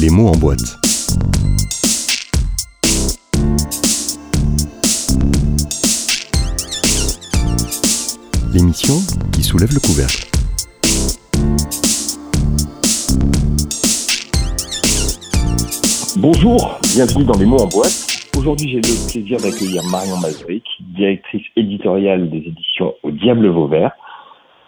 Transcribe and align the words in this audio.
Les 0.00 0.10
mots 0.10 0.28
en 0.28 0.38
boîte. 0.38 0.78
L'émission 8.54 8.94
qui 9.34 9.42
soulève 9.42 9.74
le 9.74 9.80
couvercle. 9.80 10.22
Bonjour, 16.20 16.78
bienvenue 16.94 17.24
dans 17.24 17.36
Les 17.36 17.46
mots 17.46 17.58
en 17.58 17.66
boîte. 17.66 18.06
Aujourd'hui, 18.38 18.68
j'ai 18.68 18.76
le 18.76 19.10
plaisir 19.10 19.38
d'accueillir 19.40 19.82
Marion 19.90 20.18
Mazric, 20.18 20.62
directrice 20.94 21.46
éditoriale 21.56 22.30
des 22.30 22.38
éditions 22.38 22.94
Au 23.02 23.10
Diable 23.10 23.48
Vauvert. 23.48 23.90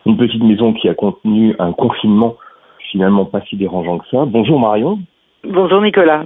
Une 0.07 0.17
petite 0.17 0.43
maison 0.43 0.73
qui 0.73 0.89
a 0.89 0.95
contenu 0.95 1.55
un 1.61 1.73
confinement 1.73 2.35
finalement 2.91 3.27
pas 3.27 3.43
si 3.43 3.57
dérangeant 3.57 3.99
que 3.99 4.09
ça. 4.11 4.25
Bonjour 4.25 4.59
Marion. 4.59 4.99
Bonjour 5.45 5.81
Nicolas. 5.81 6.25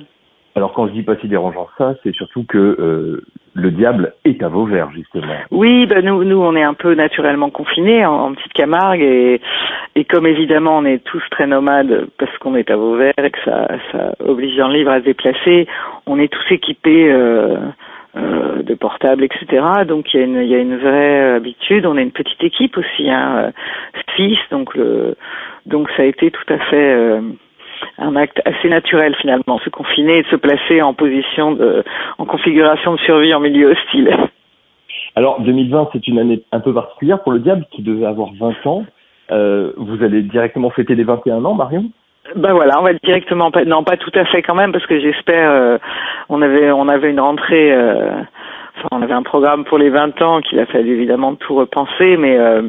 Alors 0.57 0.73
quand 0.73 0.87
je 0.89 0.93
dis 0.93 1.03
pas 1.03 1.17
si 1.17 1.29
dérangeant 1.29 1.65
que 1.65 1.73
ça, 1.79 1.95
c'est 2.03 2.15
surtout 2.15 2.45
que 2.45 2.59
euh, 2.59 3.25
le 3.55 3.71
diable 3.71 4.15
est 4.25 4.43
à 4.43 4.49
Vauvert 4.49 4.91
justement. 4.93 5.35
Oui, 5.51 5.87
ben 5.87 6.05
nous, 6.05 6.25
nous 6.25 6.41
on 6.41 6.55
est 6.55 6.63
un 6.63 6.75
peu 6.75 6.95
naturellement 6.95 7.51
confinés 7.51 8.05
en, 8.07 8.35
petite 8.35 8.53
Camargue 8.53 9.03
et, 9.03 9.41
et 9.97 10.05
comme 10.05 10.27
évidemment 10.27 10.79
on 10.79 10.85
est 10.85 11.03
tous 11.03 11.23
très 11.31 11.47
nomades 11.47 12.09
parce 12.19 12.37
qu'on 12.39 12.55
est 12.57 12.71
à 12.71 12.77
Vauvert 12.77 13.15
et 13.19 13.31
que 13.31 13.39
ça, 13.45 13.69
ça 13.93 14.15
oblige 14.21 14.59
un 14.61 14.73
livre 14.73 14.91
à 14.91 15.01
se 15.01 15.05
déplacer, 15.05 15.67
on 16.07 16.19
est 16.19 16.33
tous 16.33 16.53
équipés 16.53 17.11
euh, 17.11 17.57
euh, 18.17 18.63
de 18.63 18.75
portables, 18.75 19.25
etc. 19.25 19.63
Donc 19.89 20.15
il 20.15 20.21
y, 20.21 20.23
a 20.23 20.27
une, 20.27 20.37
il 20.37 20.49
y 20.49 20.55
a 20.55 20.59
une 20.59 20.77
vraie 20.77 21.35
habitude. 21.35 21.85
On 21.85 21.97
est 21.97 22.03
une 22.03 22.13
petite 22.13 22.43
équipe 22.45 22.79
aussi, 22.79 23.11
hein, 23.11 23.51
fils, 24.15 24.39
donc 24.53 24.75
le, 24.75 25.17
donc 25.67 25.89
ça 25.97 26.03
a 26.03 26.07
été 26.07 26.31
tout 26.31 26.53
à 26.53 26.59
fait 26.59 26.95
euh, 26.95 27.21
un 27.99 28.17
acte 28.17 28.41
assez 28.45 28.69
naturel 28.69 29.15
finalement, 29.17 29.59
se 29.59 29.71
confiner 29.71 30.19
et 30.19 30.23
de 30.23 30.29
se 30.29 30.37
placer 30.37 30.83
en 30.83 30.95
position 30.95 31.53
de, 31.53 31.85
en 32.19 32.25
configuration 32.25 32.95
de 32.95 32.99
survie 33.01 33.35
en 33.35 33.41
milieu 33.41 33.73
hostile. 33.73 34.17
Alors 35.17 35.41
2020, 35.41 35.91
c'est 35.93 36.07
une 36.09 36.19
année 36.19 36.43
un 36.53 36.61
peu 36.61 36.75
particulière 36.75 37.23
pour 37.23 37.33
le 37.33 37.39
diable 37.39 37.67
qui 37.71 37.83
devait 37.83 38.07
avoir 38.07 38.31
20 38.39 38.67
ans. 38.67 38.85
Euh, 39.31 39.73
vous 39.77 40.03
allez 40.03 40.23
directement 40.23 40.71
fêter 40.71 40.95
les 40.95 41.05
21 41.05 41.45
ans, 41.45 41.55
Marion? 41.55 41.85
Ben 42.37 42.53
voilà, 42.53 42.81
on 42.81 42.83
va 42.83 42.95
directement 42.95 43.51
non 43.67 43.85
pas 43.85 43.97
tout 43.99 44.11
à 44.15 44.25
fait 44.25 44.43
quand 44.43 44.55
même 44.55 44.73
parce 44.73 44.87
que 44.87 44.99
j'espère 44.99 45.51
euh, 45.51 45.79
on 46.31 46.41
avait 46.41 46.71
on 46.71 46.89
avait 46.89 47.11
une 47.11 47.21
rentrée 47.21 47.71
euh, 47.71 48.13
enfin 48.77 48.89
on 48.93 49.03
avait 49.03 49.13
un 49.13 49.23
programme 49.23 49.65
pour 49.65 49.77
les 49.77 49.91
20 49.91 50.23
ans 50.23 50.41
qu'il 50.41 50.59
a 50.59 50.65
fallu 50.65 50.95
évidemment 50.95 51.35
tout 51.35 51.55
repenser 51.55 52.17
mais 52.17 52.39
euh, 52.39 52.63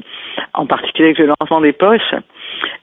en 0.54 0.66
particulier 0.66 1.08
avec 1.10 1.20
le 1.20 1.28
lancement 1.40 1.62
des 1.62 1.72
poches 1.72 2.16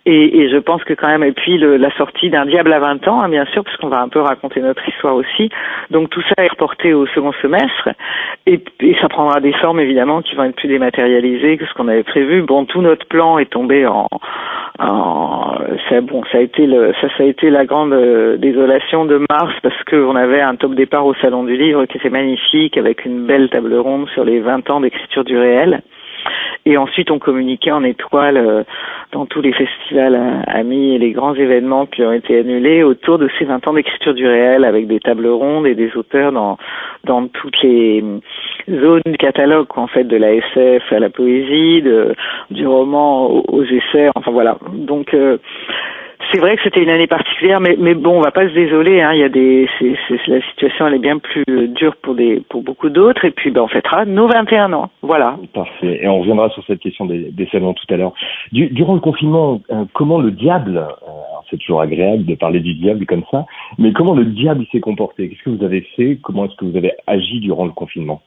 et, 0.04 0.40
et, 0.40 0.48
je 0.50 0.56
pense 0.56 0.82
que 0.84 0.94
quand 0.94 1.06
même, 1.06 1.22
et 1.22 1.32
puis 1.32 1.58
le, 1.58 1.76
la 1.76 1.90
sortie 1.96 2.30
d'un 2.30 2.46
diable 2.46 2.72
à 2.72 2.80
20 2.80 3.06
ans, 3.08 3.20
hein, 3.22 3.28
bien 3.28 3.44
sûr, 3.46 3.62
parce 3.62 3.76
qu'on 3.76 3.88
va 3.88 4.00
un 4.00 4.08
peu 4.08 4.20
raconter 4.20 4.60
notre 4.60 4.86
histoire 4.88 5.14
aussi. 5.14 5.48
Donc 5.90 6.10
tout 6.10 6.22
ça 6.22 6.44
est 6.44 6.48
reporté 6.48 6.92
au 6.92 7.06
second 7.06 7.32
semestre, 7.40 7.90
et, 8.46 8.60
et 8.80 8.96
ça 9.00 9.08
prendra 9.08 9.40
des 9.40 9.52
formes 9.54 9.80
évidemment 9.80 10.22
qui 10.22 10.34
vont 10.34 10.44
être 10.44 10.56
plus 10.56 10.68
dématérialisées 10.68 11.56
que 11.56 11.66
ce 11.66 11.74
qu'on 11.74 11.88
avait 11.88 12.02
prévu. 12.02 12.42
Bon, 12.42 12.64
tout 12.64 12.82
notre 12.82 13.06
plan 13.06 13.38
est 13.38 13.50
tombé 13.50 13.86
en, 13.86 14.08
en 14.78 15.58
ça, 15.88 16.00
bon, 16.00 16.22
ça 16.30 16.38
a 16.38 16.40
été 16.40 16.66
le, 16.66 16.92
ça, 17.00 17.08
ça 17.16 17.22
a 17.22 17.26
été 17.26 17.50
la 17.50 17.64
grande 17.64 17.92
euh, 17.92 18.36
désolation 18.36 19.04
de 19.04 19.24
mars 19.30 19.54
parce 19.62 19.82
qu'on 19.84 20.16
avait 20.16 20.40
un 20.40 20.56
top 20.56 20.74
départ 20.74 21.06
au 21.06 21.14
salon 21.14 21.44
du 21.44 21.56
livre 21.56 21.84
qui 21.86 21.98
était 21.98 22.10
magnifique 22.10 22.76
avec 22.76 23.04
une 23.04 23.26
belle 23.26 23.48
table 23.50 23.74
ronde 23.74 24.08
sur 24.10 24.24
les 24.24 24.40
20 24.40 24.68
ans 24.70 24.80
d'écriture 24.80 25.24
du 25.24 25.38
réel. 25.38 25.82
Et 26.64 26.76
ensuite, 26.76 27.10
on 27.10 27.18
communiquait 27.18 27.72
en 27.72 27.82
étoile 27.82 28.36
euh, 28.36 28.62
dans 29.10 29.26
tous 29.26 29.40
les 29.40 29.52
festivals 29.52 30.14
euh, 30.14 30.42
amis 30.46 30.94
et 30.94 30.98
les 30.98 31.10
grands 31.10 31.34
événements 31.34 31.86
qui 31.86 32.02
ont 32.02 32.12
été 32.12 32.38
annulés 32.38 32.84
autour 32.84 33.18
de 33.18 33.28
ces 33.38 33.44
20 33.44 33.66
ans 33.66 33.72
d'écriture 33.72 34.14
du 34.14 34.26
réel 34.26 34.64
avec 34.64 34.86
des 34.86 35.00
tables 35.00 35.26
rondes 35.26 35.66
et 35.66 35.74
des 35.74 35.96
auteurs 35.96 36.30
dans, 36.30 36.58
dans 37.04 37.26
toutes 37.26 37.60
les 37.62 38.04
zones 38.70 39.02
du 39.06 39.16
catalogue, 39.16 39.66
en 39.76 39.88
fait, 39.88 40.04
de 40.04 40.16
la 40.16 40.34
SF 40.34 40.92
à 40.92 41.00
la 41.00 41.10
poésie, 41.10 41.82
de, 41.82 42.14
du 42.50 42.66
roman 42.66 43.26
aux, 43.26 43.64
essais, 43.64 44.10
enfin 44.14 44.30
voilà. 44.30 44.56
Donc, 44.72 45.14
euh, 45.14 45.38
c'est 46.30 46.38
vrai 46.38 46.56
que 46.56 46.62
c'était 46.62 46.82
une 46.82 46.90
année 46.90 47.06
particulière, 47.06 47.60
mais, 47.60 47.94
bon, 47.94 48.18
on 48.18 48.20
va 48.20 48.30
pas 48.30 48.48
se 48.48 48.54
désoler. 48.54 49.00
Hein. 49.00 49.12
Il 49.14 49.20
y 49.20 49.24
a 49.24 49.28
des, 49.28 49.68
c'est, 49.78 49.96
la 50.28 50.40
situation 50.50 50.86
elle 50.86 50.94
est 50.94 50.98
bien 50.98 51.18
plus 51.18 51.44
dure 51.68 51.96
pour 51.96 52.14
des, 52.14 52.42
pour 52.48 52.62
beaucoup 52.62 52.90
d'autres. 52.90 53.24
Et 53.24 53.30
puis, 53.30 53.50
ben, 53.50 53.62
on 53.62 53.68
fêtera 53.68 54.04
nos 54.04 54.28
21 54.28 54.72
ans. 54.72 54.90
Voilà. 55.02 55.36
Parfait. 55.52 56.00
Et 56.02 56.08
on 56.08 56.20
reviendra 56.20 56.48
sur 56.50 56.64
cette 56.64 56.80
question 56.80 57.06
des, 57.06 57.30
des 57.30 57.46
salons 57.46 57.74
tout 57.74 57.92
à 57.92 57.96
l'heure. 57.96 58.12
Du, 58.52 58.68
durant 58.68 58.94
le 58.94 59.00
confinement, 59.00 59.60
euh, 59.70 59.84
comment 59.94 60.18
le 60.18 60.30
diable, 60.30 60.76
euh, 60.76 61.10
c'est 61.50 61.58
toujours 61.58 61.80
agréable 61.80 62.24
de 62.24 62.34
parler 62.34 62.60
du 62.60 62.74
diable 62.74 63.06
comme 63.06 63.24
ça, 63.30 63.44
mais 63.78 63.92
comment 63.92 64.14
le 64.14 64.24
diable 64.24 64.64
s'est 64.72 64.80
comporté? 64.80 65.28
Qu'est-ce 65.28 65.42
que 65.42 65.50
vous 65.50 65.64
avez 65.64 65.82
fait? 65.96 66.18
Comment 66.22 66.46
est-ce 66.46 66.56
que 66.56 66.64
vous 66.64 66.76
avez 66.76 66.92
agi 67.06 67.40
durant 67.40 67.66
le 67.66 67.72
confinement? 67.72 68.22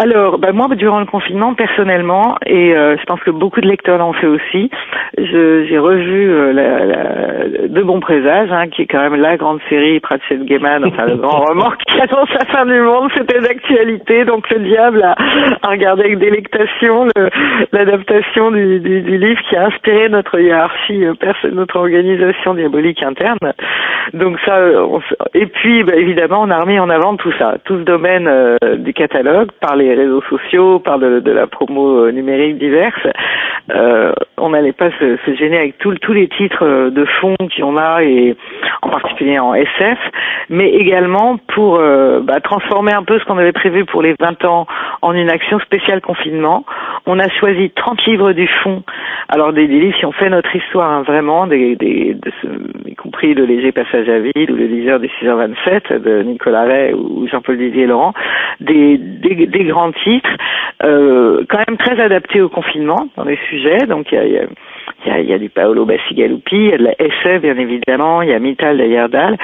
Alors, 0.00 0.38
bah 0.38 0.52
moi, 0.52 0.66
durant 0.76 1.00
le 1.00 1.04
confinement, 1.04 1.52
personnellement, 1.52 2.36
et 2.46 2.74
euh, 2.74 2.96
je 2.96 3.04
pense 3.04 3.20
que 3.20 3.30
beaucoup 3.30 3.60
de 3.60 3.68
lecteurs 3.68 3.98
l'ont 3.98 4.14
fait 4.14 4.28
aussi, 4.28 4.70
j'ai 5.18 5.78
revu 5.78 6.30
euh, 6.30 6.52
la, 6.54 6.86
la, 6.86 7.68
De 7.68 7.82
bons 7.82 8.00
présages, 8.00 8.50
hein, 8.50 8.68
qui 8.68 8.80
est 8.80 8.86
quand 8.86 9.02
même 9.02 9.20
la 9.20 9.36
grande 9.36 9.60
série 9.68 10.00
Pratchett 10.00 10.42
Gaiman, 10.46 10.86
enfin 10.86 11.04
le 11.04 11.16
grand 11.16 11.44
roman 11.44 11.72
qui 11.86 12.00
annonce 12.00 12.30
la 12.32 12.46
fin 12.46 12.64
du 12.64 12.80
monde, 12.80 13.10
c'était 13.14 13.40
d'actualité, 13.40 14.24
donc 14.24 14.48
le 14.48 14.60
diable 14.60 15.02
a, 15.02 15.16
regardé 15.68 16.04
avec 16.04 16.18
délectation 16.18 17.08
l'adaptation 17.72 18.52
du, 18.52 18.80
du, 18.80 19.02
du, 19.02 19.18
livre 19.18 19.40
qui 19.50 19.56
a 19.56 19.66
inspiré 19.66 20.08
notre 20.08 20.40
hiérarchie, 20.40 21.04
euh, 21.04 21.12
notre 21.52 21.76
organisation 21.76 22.54
diabolique 22.54 23.02
interne. 23.02 23.52
Donc 24.14 24.38
ça, 24.46 24.58
on, 24.78 25.00
et 25.34 25.46
puis 25.46 25.84
bah, 25.84 25.94
évidemment, 25.94 26.40
on 26.40 26.50
a 26.50 26.58
remis 26.58 26.78
en 26.78 26.88
avant 26.88 27.16
tout 27.16 27.32
ça, 27.38 27.56
tout 27.64 27.78
ce 27.78 27.84
domaine 27.84 28.26
euh, 28.26 28.56
du 28.76 28.94
catalogue 28.94 29.50
par 29.60 29.76
les 29.76 29.89
réseaux 29.94 30.22
sociaux, 30.22 30.78
par 30.78 30.98
de, 30.98 31.30
la 31.30 31.46
promo 31.46 32.04
euh, 32.04 32.12
numérique 32.12 32.58
diverse. 32.58 33.06
Euh, 33.70 34.12
on 34.36 34.50
n'allait 34.50 34.72
pas 34.72 34.90
se, 34.98 35.16
se, 35.24 35.34
gêner 35.34 35.58
avec 35.58 35.78
tous 35.78 36.12
les 36.12 36.28
titres 36.28 36.64
euh, 36.64 36.90
de 36.90 37.04
fond 37.20 37.36
qu'on 37.56 37.76
a 37.76 38.02
et 38.02 38.36
en 38.82 38.88
particulier 38.88 39.38
en 39.38 39.54
SF, 39.54 39.98
mais 40.48 40.70
également 40.70 41.38
pour 41.54 41.76
euh, 41.76 42.20
bah, 42.20 42.40
transformer 42.40 42.92
un 42.92 43.02
peu 43.02 43.18
ce 43.18 43.24
qu'on 43.24 43.38
avait 43.38 43.52
prévu 43.52 43.84
pour 43.84 44.02
les 44.02 44.14
20 44.18 44.44
ans 44.44 44.66
en 45.02 45.12
une 45.12 45.30
action 45.30 45.58
spéciale 45.60 46.00
confinement. 46.00 46.64
On 47.06 47.18
a 47.18 47.28
choisi 47.28 47.70
30 47.70 48.04
livres 48.06 48.32
du 48.32 48.46
fond, 48.62 48.82
alors 49.28 49.52
des, 49.52 49.66
des 49.66 49.80
livres 49.80 49.98
qui 49.98 50.06
ont 50.06 50.12
fait 50.12 50.30
notre 50.30 50.54
histoire 50.54 50.90
hein, 50.90 51.02
vraiment, 51.02 51.46
des, 51.46 51.76
des, 51.76 52.14
de 52.14 52.32
ce, 52.40 52.88
y 52.88 52.94
compris 52.94 53.34
le 53.34 53.44
léger 53.44 53.72
passage 53.72 54.08
à 54.08 54.18
vide 54.18 54.50
ou 54.50 54.56
le 54.56 54.66
liseur 54.66 55.00
des 55.00 55.10
6h27 55.20 55.98
de 55.98 56.22
Nicolas 56.22 56.64
Ray 56.64 56.94
ou 56.94 57.26
Jean-Paul 57.28 57.58
Didier 57.58 57.86
Laurent, 57.86 58.14
des, 58.60 58.98
des, 58.98 59.46
des 59.46 59.64
grands 59.64 59.92
titres, 59.92 60.30
euh, 60.82 61.44
quand 61.48 61.58
même 61.68 61.76
très 61.76 62.00
adaptés 62.00 62.40
au 62.40 62.48
confinement 62.48 63.08
dans 63.16 63.24
les 63.24 63.38
sujets. 63.48 63.86
Donc 63.86 64.12
il 64.12 64.14
y 64.14 64.18
a, 64.18 64.26
y, 64.26 64.38
a, 64.38 64.46
y 65.06 65.32
a, 65.32 65.38
du 65.38 65.48
Paolo 65.48 65.84
Bassigalupi, 65.84 66.56
il 66.56 66.70
y 66.70 66.72
a 66.72 66.78
de 66.78 66.84
la 66.84 66.94
SF 66.98 67.42
bien 67.42 67.56
évidemment, 67.56 68.22
il 68.22 68.30
y 68.30 68.32
a 68.32 68.38
Mittal 68.38 68.78
de 68.78 68.84
Yerdal, 68.84 69.36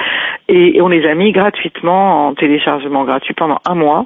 et 0.47 0.81
on 0.81 0.87
les 0.87 1.05
a 1.05 1.15
mis 1.15 1.31
gratuitement 1.31 2.27
en 2.27 2.33
téléchargement 2.35 3.03
gratuit 3.03 3.33
pendant 3.33 3.59
un 3.67 3.75
mois. 3.75 4.05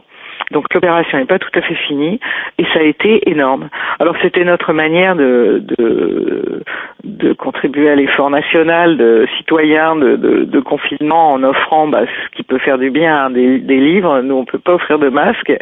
Donc 0.52 0.66
l'opération 0.74 1.18
n'est 1.18 1.26
pas 1.26 1.40
tout 1.40 1.52
à 1.54 1.62
fait 1.62 1.76
finie 1.76 2.20
et 2.58 2.66
ça 2.74 2.80
a 2.80 2.84
été 2.84 3.30
énorme. 3.30 3.70
Alors 4.00 4.16
c'était 4.22 4.44
notre 4.44 4.74
manière 4.74 5.16
de, 5.16 5.64
de, 5.78 6.64
de 7.04 7.34
contribuer 7.34 7.90
à 7.90 7.96
l'effort 7.96 8.30
national 8.30 8.98
de 8.98 9.28
citoyens 9.38 9.96
de, 9.96 10.16
de, 10.16 10.44
de, 10.46 10.60
confinement 10.60 11.34
en 11.34 11.44
offrant 11.44 11.88
bah, 11.88 12.04
ce 12.06 12.36
qui 12.36 12.44
peut 12.44 12.60
faire 12.60 12.78
du 12.78 12.90
bien 12.90 13.30
des, 13.30 13.60
des, 13.60 13.78
livres. 13.78 14.22
Nous 14.22 14.36
on 14.36 14.46
peut 14.46 14.60
pas 14.60 14.74
offrir 14.74 15.00
de 15.00 15.10
masques 15.10 15.54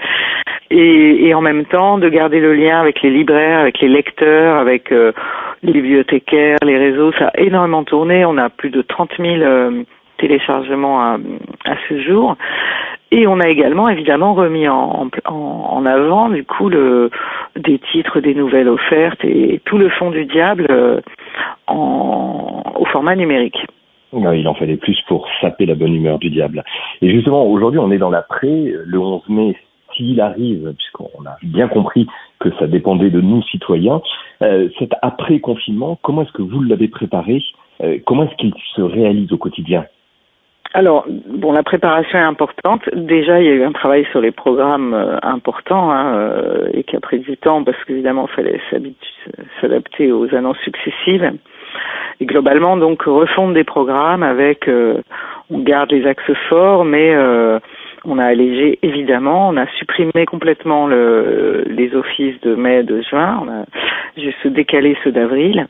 et, 0.71 1.27
et, 1.27 1.33
en 1.33 1.41
même 1.41 1.65
temps 1.65 1.97
de 1.97 2.09
garder 2.09 2.39
le 2.39 2.53
lien 2.53 2.79
avec 2.79 3.01
les 3.01 3.09
libraires, 3.09 3.59
avec 3.59 3.79
les 3.79 3.89
lecteurs, 3.89 4.57
avec 4.57 4.91
euh, 4.91 5.11
les 5.63 5.73
bibliothécaires, 5.73 6.57
les 6.63 6.77
réseaux. 6.77 7.11
Ça 7.13 7.27
a 7.27 7.39
énormément 7.39 7.83
tourné. 7.83 8.25
On 8.25 8.37
a 8.37 8.49
plus 8.49 8.69
de 8.69 8.81
30 8.81 9.11
000 9.17 9.29
euh, 9.41 9.83
téléchargements 10.19 11.01
à, 11.01 11.17
ce 11.87 11.99
jour. 12.01 12.35
Et 13.11 13.25
on 13.25 13.39
a 13.39 13.49
également 13.49 13.89
évidemment 13.89 14.33
remis 14.35 14.67
en, 14.67 15.09
en, 15.25 15.33
en, 15.33 15.85
avant 15.85 16.29
du 16.29 16.43
coup 16.43 16.69
le, 16.69 17.09
des 17.55 17.79
titres, 17.91 18.19
des 18.19 18.35
nouvelles 18.35 18.69
offertes 18.69 19.23
et 19.23 19.61
tout 19.65 19.77
le 19.77 19.89
fond 19.89 20.11
du 20.11 20.25
diable 20.25 20.67
euh, 20.69 21.01
en, 21.67 22.61
au 22.75 22.85
format 22.85 23.15
numérique. 23.15 23.57
il 24.13 24.47
en 24.47 24.53
fallait 24.53 24.77
plus 24.77 25.01
pour 25.07 25.27
saper 25.41 25.65
la 25.65 25.75
bonne 25.75 25.95
humeur 25.95 26.19
du 26.19 26.29
diable. 26.29 26.63
Et 27.01 27.09
justement, 27.09 27.45
aujourd'hui, 27.45 27.79
on 27.79 27.91
est 27.91 27.97
dans 27.97 28.11
l'après. 28.11 28.73
Le 28.85 28.99
11 28.99 29.27
mai, 29.29 29.55
s'il 29.95 30.21
arrive, 30.21 30.73
puisqu'on 30.77 31.25
a 31.25 31.35
bien 31.43 31.67
compris 31.67 32.07
que 32.39 32.49
ça 32.59 32.67
dépendait 32.67 33.09
de 33.09 33.21
nous, 33.21 33.41
citoyens, 33.43 34.01
euh, 34.41 34.69
cet 34.79 34.91
après-confinement, 35.01 35.99
comment 36.01 36.21
est-ce 36.23 36.31
que 36.31 36.41
vous 36.41 36.61
l'avez 36.61 36.87
préparé 36.87 37.41
euh, 37.83 37.97
Comment 38.05 38.23
est-ce 38.23 38.35
qu'il 38.35 38.53
se 38.75 38.81
réalise 38.81 39.31
au 39.33 39.37
quotidien? 39.37 39.85
Alors, 40.73 41.05
bon, 41.07 41.51
la 41.51 41.63
préparation 41.63 42.19
est 42.19 42.21
importante. 42.21 42.87
Déjà, 42.93 43.39
il 43.39 43.45
y 43.45 43.49
a 43.49 43.53
eu 43.53 43.63
un 43.63 43.71
travail 43.71 44.05
sur 44.11 44.21
les 44.21 44.31
programmes 44.31 44.93
euh, 44.93 45.17
importants 45.23 45.91
hein, 45.91 46.13
euh, 46.13 46.69
et 46.73 46.83
qui 46.83 46.95
a 46.95 46.99
pris 46.99 47.19
du 47.19 47.37
temps 47.37 47.63
parce 47.63 47.77
qu'évidemment, 47.85 48.27
il 48.31 48.35
fallait 48.35 48.61
s'adapter 49.61 50.11
aux 50.11 50.33
annonces 50.35 50.59
successives. 50.59 51.31
et 52.19 52.25
globalement 52.25 52.77
donc 52.77 53.01
refondre 53.01 53.53
des 53.53 53.63
programmes 53.63 54.23
avec 54.23 54.69
on 55.49 55.59
garde 55.59 55.91
les 55.91 56.05
axes 56.05 56.33
forts 56.49 56.83
mais 56.83 57.15
on 58.05 58.17
a 58.17 58.25
allégé 58.25 58.79
évidemment, 58.81 59.49
on 59.49 59.57
a 59.57 59.67
supprimé 59.77 60.25
complètement 60.25 60.87
le, 60.87 61.63
les 61.67 61.95
offices 61.95 62.39
de 62.41 62.55
mai, 62.55 62.83
de 62.83 63.01
juin, 63.01 63.39
on 63.43 63.49
a 63.49 63.65
juste 64.17 64.47
décalé 64.47 64.97
ceux 65.03 65.11
d'avril 65.11 65.67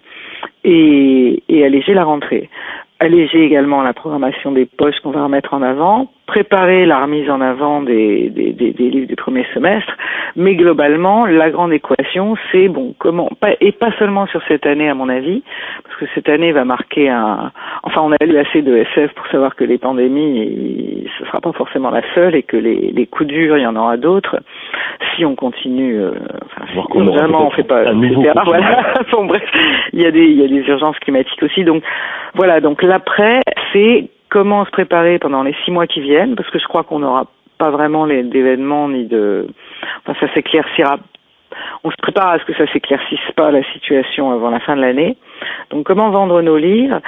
et, 0.64 1.44
et 1.50 1.66
allégé 1.66 1.94
la 1.94 2.04
rentrée 2.04 2.50
alléger 3.00 3.44
également 3.44 3.82
la 3.82 3.94
programmation 3.94 4.52
des 4.52 4.66
poches 4.66 5.00
qu'on 5.02 5.12
va 5.12 5.24
remettre 5.24 5.54
en 5.54 5.62
avant, 5.62 6.12
préparer 6.30 6.86
la 6.86 7.02
remise 7.02 7.28
en 7.28 7.42
avant 7.42 7.82
des, 7.82 8.30
des, 8.30 8.54
des, 8.54 8.72
des, 8.72 8.90
livres 8.92 9.08
du 9.08 9.16
premier 9.16 9.46
semestre, 9.52 9.92
mais 10.36 10.54
globalement, 10.54 11.26
la 11.26 11.50
grande 11.50 11.74
équation, 11.74 12.36
c'est 12.52 12.68
bon, 12.68 12.94
comment, 13.00 13.30
pas, 13.40 13.54
et 13.60 13.72
pas 13.72 13.92
seulement 13.98 14.28
sur 14.28 14.40
cette 14.48 14.68
année 14.68 14.88
à 14.88 14.94
mon 14.94 15.10
avis, 15.10 15.42
parce 15.84 15.96
que 15.96 16.06
cette 16.14 16.30
année 16.30 16.52
va 16.52 16.66
marquer 16.66 17.10
un, 17.10 17.52
enfin 17.82 18.02
on 18.04 18.12
a 18.12 18.24
lu 18.24 18.38
assez 18.38 18.62
de 18.62 18.76
SF 18.76 19.12
pour 19.14 19.26
savoir 19.28 19.56
que 19.56 19.64
les 19.64 19.80
pandémies, 19.80 21.08
ce 21.18 21.26
sera 21.26 21.42
pas 21.42 21.52
forcément 21.52 21.90
la 21.90 22.04
seule 22.14 22.36
et 22.36 22.44
que 22.44 22.58
les, 22.58 22.92
les 22.92 23.08
coups 23.08 23.28
durs, 23.28 23.58
il 23.58 23.64
y 23.64 23.68
en 23.68 23.76
aura 23.76 23.98
d'autres, 23.98 24.38
si 25.16 25.26
on 25.26 25.34
continue, 25.36 26.00
euh, 26.00 26.12
enfin, 26.46 26.66
si 26.94 27.00
vraiment 27.00 27.48
on 27.48 27.50
fait 27.50 27.64
pas, 27.64 27.92
voilà. 28.46 28.94
bon, 29.12 29.26
bref, 29.26 29.42
il 29.94 30.02
y 30.02 30.06
a 30.06 30.12
des, 30.12 30.26
il 30.26 30.40
y 30.40 30.46
a 30.46 30.48
des 30.48 30.68
urgences 30.70 31.00
climatiques 31.00 31.42
aussi, 31.42 31.64
donc 31.64 31.82
voilà, 32.36 32.62
donc 32.62 32.84
l'après, 32.84 33.40
c'est 33.74 34.10
comment 34.30 34.66
se 34.66 34.72
préparer 34.72 35.20
pendant 35.20 35.44
les 35.44 35.56
six 35.66 35.72
mois 35.72 35.88
qui 35.88 36.02
viennent, 36.02 36.36
parce 36.36 36.50
que 36.50 36.60
je 36.60 36.68
crois 36.68 36.84
qu'on 36.84 37.00
n'aura 37.00 37.26
pas 37.58 37.72
vraiment 37.72 38.08
d'événements 38.08 38.88
ni 38.90 39.06
de, 39.06 39.48
enfin 40.06 40.18
ça 40.20 40.34
s'éclaircira. 40.34 40.98
On 41.84 41.92
se 41.92 41.96
prépare 42.02 42.30
à 42.30 42.40
ce 42.40 42.46
que 42.46 42.54
ça 42.54 42.72
s'éclaircisse 42.72 43.32
pas 43.36 43.52
la 43.52 43.64
situation 43.74 44.32
avant 44.32 44.50
la 44.50 44.60
fin 44.60 44.76
de 44.76 44.82
l'année. 44.82 45.18
Donc 45.72 45.86
comment 45.86 46.10
vendre 46.10 46.42
nos 46.42 46.58
livres 46.58 47.02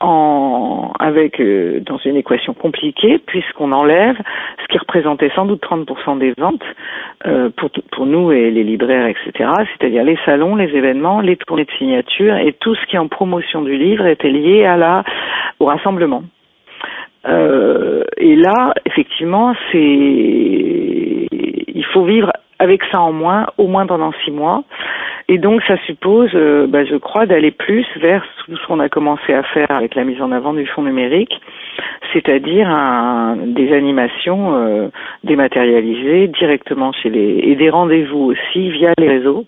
en, 0.00 0.92
avec 0.98 1.40
euh, 1.40 1.80
dans 1.80 1.98
une 1.98 2.16
équation 2.16 2.52
compliquée 2.52 3.18
puisqu'on 3.18 3.72
enlève 3.72 4.16
ce 4.62 4.66
qui 4.68 4.78
représentait 4.78 5.30
sans 5.34 5.46
doute 5.46 5.62
30% 5.62 6.18
des 6.18 6.34
ventes 6.36 6.62
euh, 7.26 7.48
pour, 7.56 7.70
pour 7.92 8.04
nous 8.04 8.32
et 8.32 8.50
les 8.50 8.64
libraires, 8.64 9.06
etc. 9.06 9.50
C'est-à-dire 9.72 10.04
les 10.04 10.18
salons, 10.24 10.56
les 10.56 10.74
événements, 10.76 11.20
les 11.20 11.36
tournées 11.36 11.64
de 11.64 11.72
signature 11.78 12.36
et 12.36 12.52
tout 12.52 12.74
ce 12.74 12.84
qui 12.86 12.98
en 12.98 13.08
promotion 13.08 13.62
du 13.62 13.76
livre 13.76 14.06
était 14.06 14.30
lié 14.30 14.64
à 14.66 14.76
la 14.76 15.04
au 15.60 15.66
rassemblement. 15.66 16.24
Euh, 17.26 18.04
et 18.16 18.36
là, 18.36 18.74
effectivement, 18.86 19.54
c'est 19.72 19.78
il 21.76 21.84
faut 21.92 22.04
vivre 22.04 22.30
avec 22.58 22.82
ça 22.92 23.00
en 23.00 23.12
moins, 23.12 23.46
au 23.58 23.66
moins 23.66 23.86
pendant 23.86 24.12
six 24.24 24.30
mois. 24.30 24.64
Et 25.28 25.38
donc, 25.38 25.62
ça 25.66 25.76
suppose, 25.86 26.30
euh, 26.34 26.66
bah, 26.66 26.84
je 26.84 26.96
crois, 26.96 27.24
d'aller 27.24 27.50
plus 27.50 27.86
vers 27.96 28.22
tout 28.44 28.56
ce 28.56 28.66
qu'on 28.66 28.78
a 28.78 28.90
commencé 28.90 29.32
à 29.32 29.42
faire 29.42 29.70
avec 29.70 29.94
la 29.94 30.04
mise 30.04 30.20
en 30.20 30.32
avant 30.32 30.52
du 30.52 30.66
fonds 30.66 30.82
numérique, 30.82 31.40
c'est-à-dire 32.12 32.68
des 33.46 33.72
animations 33.72 34.54
euh, 34.54 34.88
dématérialisées 35.24 36.28
directement 36.28 36.92
chez 36.92 37.08
les 37.08 37.40
et 37.42 37.56
des 37.56 37.70
rendez-vous 37.70 38.32
aussi 38.32 38.70
via 38.70 38.92
les 38.98 39.08
réseaux. 39.08 39.46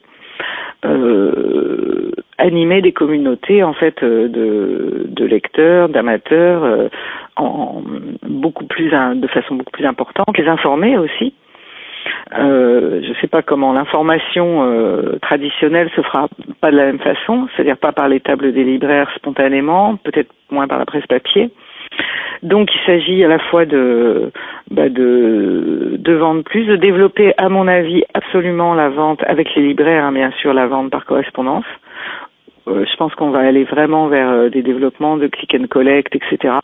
Euh, 0.84 2.12
animer 2.38 2.82
des 2.82 2.92
communautés 2.92 3.62
en 3.62 3.72
fait 3.72 4.02
euh, 4.02 4.28
de, 4.28 5.06
de 5.08 5.24
lecteurs, 5.24 5.88
d'amateurs, 5.88 6.64
euh, 6.64 6.88
en 7.36 7.82
beaucoup 8.22 8.66
plus 8.66 8.90
de 8.90 9.26
façon 9.28 9.54
beaucoup 9.54 9.72
plus 9.72 9.86
importante, 9.86 10.36
les 10.36 10.46
informer 10.46 10.98
aussi. 10.98 11.32
Euh, 12.38 13.00
je 13.02 13.08
ne 13.08 13.14
sais 13.14 13.26
pas 13.26 13.42
comment 13.42 13.72
l'information 13.72 14.64
euh, 14.64 15.18
traditionnelle 15.22 15.90
se 15.96 16.02
fera 16.02 16.28
pas 16.60 16.70
de 16.70 16.76
la 16.76 16.86
même 16.86 16.98
façon, 16.98 17.48
c'est-à-dire 17.54 17.78
pas 17.78 17.92
par 17.92 18.08
les 18.08 18.20
tables 18.20 18.52
des 18.52 18.64
libraires 18.64 19.10
spontanément, 19.16 19.96
peut-être 19.96 20.30
moins 20.50 20.68
par 20.68 20.78
la 20.78 20.86
presse 20.86 21.06
papier. 21.06 21.50
Donc 22.42 22.68
il 22.74 22.80
s'agit 22.86 23.24
à 23.24 23.28
la 23.28 23.38
fois 23.38 23.64
de, 23.64 24.30
bah 24.70 24.88
de, 24.88 25.96
de 25.98 26.12
vendre 26.12 26.42
plus, 26.42 26.64
de 26.66 26.76
développer 26.76 27.32
à 27.38 27.48
mon 27.48 27.66
avis 27.66 28.04
absolument 28.14 28.74
la 28.74 28.88
vente 28.88 29.22
avec 29.26 29.54
les 29.54 29.62
libraires, 29.62 30.04
hein, 30.04 30.12
bien 30.12 30.30
sûr 30.40 30.52
la 30.52 30.66
vente 30.66 30.90
par 30.90 31.04
correspondance. 31.06 31.64
Euh, 32.68 32.84
je 32.84 32.96
pense 32.96 33.14
qu'on 33.14 33.30
va 33.30 33.40
aller 33.40 33.64
vraiment 33.64 34.08
vers 34.08 34.28
euh, 34.28 34.48
des 34.48 34.62
développements 34.62 35.16
de 35.16 35.28
click 35.28 35.54
and 35.54 35.66
collect, 35.68 36.16
etc. 36.16 36.54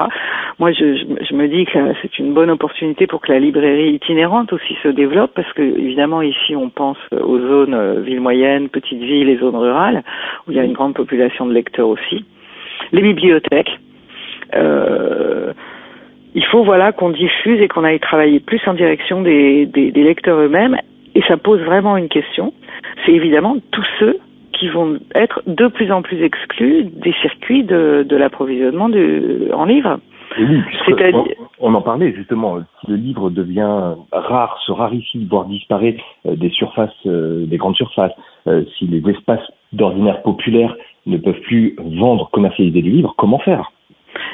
Moi, 0.58 0.72
je, 0.72 1.34
me 1.34 1.46
dis 1.46 1.64
que 1.64 1.78
c'est 2.02 2.18
une 2.18 2.34
bonne 2.34 2.50
opportunité 2.50 3.06
pour 3.06 3.20
que 3.20 3.30
la 3.30 3.38
librairie 3.38 3.92
itinérante 3.92 4.52
aussi 4.52 4.76
se 4.82 4.88
développe, 4.88 5.32
parce 5.34 5.52
que 5.52 5.62
évidemment 5.62 6.20
ici 6.22 6.56
on 6.56 6.70
pense 6.70 6.98
aux 7.12 7.38
zones 7.38 7.74
euh, 7.74 8.00
villes 8.00 8.20
moyennes, 8.20 8.68
petites 8.68 9.00
villes 9.00 9.28
et 9.28 9.38
zones 9.38 9.56
rurales 9.56 10.02
où 10.46 10.50
il 10.50 10.56
y 10.56 10.60
a 10.60 10.64
une 10.64 10.72
grande 10.72 10.94
population 10.94 11.46
de 11.46 11.52
lecteurs 11.52 11.88
aussi. 11.88 12.24
Les 12.90 13.02
bibliothèques. 13.02 13.78
Euh, 14.54 15.52
il 16.34 16.44
faut 16.46 16.64
voilà 16.64 16.92
qu'on 16.92 17.10
diffuse 17.10 17.60
et 17.60 17.68
qu'on 17.68 17.84
aille 17.84 18.00
travailler 18.00 18.40
plus 18.40 18.60
en 18.66 18.74
direction 18.74 19.22
des, 19.22 19.66
des, 19.66 19.90
des 19.90 20.02
lecteurs 20.02 20.38
eux-mêmes. 20.38 20.76
Et 21.14 21.22
ça 21.28 21.36
pose 21.36 21.60
vraiment 21.60 21.96
une 21.96 22.08
question. 22.08 22.52
C'est 23.04 23.12
évidemment 23.12 23.56
tous 23.70 23.86
ceux 23.98 24.18
qui 24.52 24.68
vont 24.68 24.98
être 25.14 25.42
de 25.46 25.66
plus 25.66 25.90
en 25.90 26.02
plus 26.02 26.22
exclus 26.22 26.84
des 26.84 27.12
circuits 27.20 27.64
de, 27.64 28.06
de 28.08 28.16
l'approvisionnement 28.16 28.88
en 29.52 29.64
livres. 29.64 29.98
Oui, 30.38 30.62
on, 31.60 31.74
en 31.74 31.82
parlait 31.82 32.14
justement. 32.14 32.58
Si 32.80 32.90
le 32.90 32.96
livre 32.96 33.28
devient 33.28 33.94
rare, 34.12 34.58
se 34.64 34.72
raréfie, 34.72 35.26
voire 35.28 35.46
disparaît 35.46 35.96
euh, 36.26 36.36
des 36.36 36.50
surfaces, 36.50 36.90
euh, 37.06 37.44
des 37.46 37.56
grandes 37.56 37.76
surfaces, 37.76 38.12
euh, 38.46 38.62
si 38.78 38.86
les 38.86 39.02
espaces 39.10 39.46
d'ordinaire 39.72 40.22
populaires 40.22 40.74
ne 41.06 41.16
peuvent 41.16 41.40
plus 41.40 41.76
vendre, 41.98 42.30
commercialiser 42.30 42.82
du 42.82 42.90
livre, 42.90 43.14
comment 43.18 43.40
faire? 43.40 43.71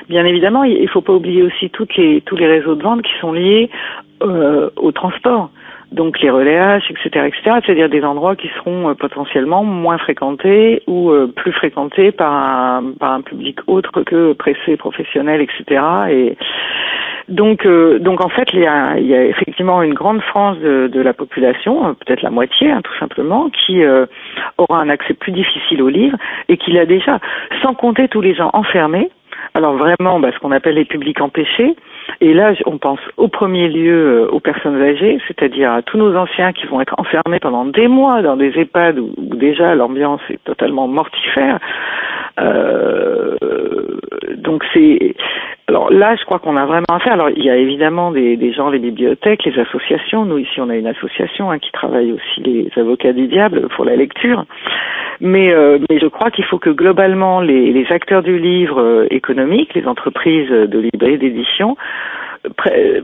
Bien 0.09 0.25
évidemment, 0.25 0.65
il 0.65 0.83
ne 0.83 0.89
faut 0.89 1.01
pas 1.01 1.13
oublier 1.13 1.43
aussi 1.43 1.71
toutes 1.71 1.97
les, 1.97 2.21
tous 2.23 2.37
les 2.37 2.47
réseaux 2.47 2.75
de 2.75 2.83
vente 2.83 3.03
qui 3.03 3.13
sont 3.21 3.33
liés 3.33 3.71
euh, 4.23 4.71
au 4.77 4.93
transport. 4.93 5.51
Donc 5.93 6.21
les 6.21 6.29
relais 6.29 6.59
H, 6.59 6.91
etc., 6.91 7.27
etc., 7.27 7.59
c'est-à-dire 7.65 7.89
des 7.89 8.05
endroits 8.05 8.37
qui 8.37 8.49
seront 8.59 8.91
euh, 8.91 8.95
potentiellement 8.95 9.65
moins 9.65 9.97
fréquentés 9.97 10.83
ou 10.87 11.11
euh, 11.11 11.33
plus 11.35 11.53
fréquentés 11.53 12.13
par 12.13 12.83
un, 13.01 13.23
public 13.23 13.59
autre 13.67 14.03
que 14.03 14.35
pressé, 14.35 14.77
professionnel, 14.77 15.41
etc. 15.41 15.83
Et 16.11 16.37
donc, 17.29 17.65
euh, 17.65 17.99
donc 17.99 18.23
en 18.23 18.29
fait, 18.29 18.49
il 18.53 18.61
y, 18.61 18.67
a, 18.67 18.99
il 18.99 19.07
y 19.07 19.15
a 19.15 19.25
effectivement 19.25 19.83
une 19.83 19.95
grande 19.95 20.21
frange 20.21 20.59
de, 20.59 21.01
la 21.01 21.15
population, 21.15 21.95
peut-être 21.95 22.23
la 22.23 22.31
moitié, 22.31 22.71
hein, 22.71 22.83
tout 22.83 22.97
simplement, 22.99 23.49
qui 23.51 23.83
aura 24.59 24.81
un 24.81 24.89
accès 24.89 25.15
plus 25.15 25.33
difficile 25.33 25.83
au 25.83 25.89
livre 25.89 26.17
et 26.49 26.57
qui 26.59 26.73
l'a 26.73 26.87
déjà, 26.87 27.19
sans 27.63 27.75
compter 27.75 28.09
tous 28.09 28.21
les 28.21 28.35
gens 28.35 28.51
enfermés 28.53 29.11
alors 29.55 29.77
vraiment, 29.77 30.21
bah, 30.21 30.31
ce 30.33 30.39
qu'on 30.39 30.53
appelle 30.53 30.75
les 30.75 30.85
publics 30.85 31.21
empêchés. 31.21 31.75
Et 32.21 32.33
là, 32.33 32.53
on 32.67 32.79
pense 32.79 33.01
au 33.17 33.29
premier 33.29 33.69
lieu 33.69 34.23
euh, 34.23 34.29
aux 34.29 34.41
personnes 34.41 34.81
âgées, 34.81 35.19
c'est-à-dire 35.27 35.73
à 35.73 35.83
tous 35.83 35.99
nos 35.99 36.17
anciens 36.17 36.53
qui 36.53 36.67
vont 36.67 36.81
être 36.81 36.95
enfermés 36.99 37.39
pendant 37.41 37.65
des 37.65 37.89
mois 37.89 38.23
dans 38.23 38.37
des 38.37 38.59
EHPAD 38.59 38.99
où, 38.99 39.13
déjà 39.19 39.75
l'ambiance 39.75 40.21
est 40.31 40.43
totalement 40.45 40.89
mortifère. 40.89 41.59
Euh, 42.41 43.37
donc 44.37 44.65
c'est 44.73 45.15
alors 45.69 45.93
là, 45.93 46.17
je 46.17 46.25
crois 46.25 46.39
qu'on 46.39 46.57
a 46.57 46.65
vraiment 46.65 46.87
à 46.89 46.99
faire. 46.99 47.13
Alors 47.13 47.29
il 47.29 47.45
y 47.45 47.51
a 47.51 47.57
évidemment 47.57 48.11
des, 48.11 48.37
des 48.37 48.53
gens, 48.53 48.71
les 48.71 48.79
bibliothèques, 48.79 49.45
les 49.45 49.59
associations. 49.61 50.25
Nous 50.25 50.39
ici, 50.39 50.61
on 50.61 50.71
a 50.71 50.77
une 50.77 50.87
association 50.87 51.51
hein, 51.51 51.59
qui 51.59 51.71
travaille 51.73 52.11
aussi 52.11 52.41
les 52.41 52.71
avocats 52.77 53.13
du 53.13 53.27
diable 53.27 53.69
pour 53.77 53.85
la 53.85 53.95
lecture. 53.95 54.45
Mais, 55.21 55.53
euh, 55.53 55.79
mais 55.91 55.99
je 55.99 56.07
crois 56.07 56.31
qu'il 56.31 56.45
faut 56.45 56.59
que 56.59 56.71
globalement 56.71 57.41
les, 57.41 57.73
les 57.73 57.87
acteurs 57.93 58.23
du 58.23 58.39
livre 58.39 58.81
euh, 58.81 59.07
économique, 59.11 59.75
les 59.75 59.87
entreprises 59.87 60.49
de 60.49 60.79
librairie 60.79 61.19
d'édition, 61.19 61.77
euh, 62.71 63.01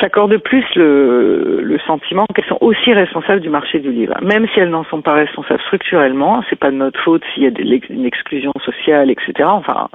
s'accordent 0.00 0.38
plus 0.38 0.64
le, 0.74 1.60
le 1.62 1.78
sentiment 1.80 2.26
qu'elles 2.34 2.46
sont 2.46 2.58
aussi 2.60 2.92
responsables 2.92 3.40
du 3.40 3.50
marché 3.50 3.78
du 3.78 3.92
livre, 3.92 4.14
même 4.22 4.48
si 4.48 4.58
elles 4.58 4.70
n'en 4.70 4.84
sont 4.84 5.02
pas 5.02 5.12
responsables 5.12 5.60
structurellement. 5.60 6.42
C'est 6.48 6.58
pas 6.58 6.70
de 6.70 6.76
notre 6.76 6.98
faute 7.00 7.22
s'il 7.32 7.44
y 7.44 7.46
a 7.46 7.50
une 7.90 8.06
exclusion 8.06 8.52
sociale, 8.64 9.10
etc. 9.10 9.32
Enfin, 9.44 9.88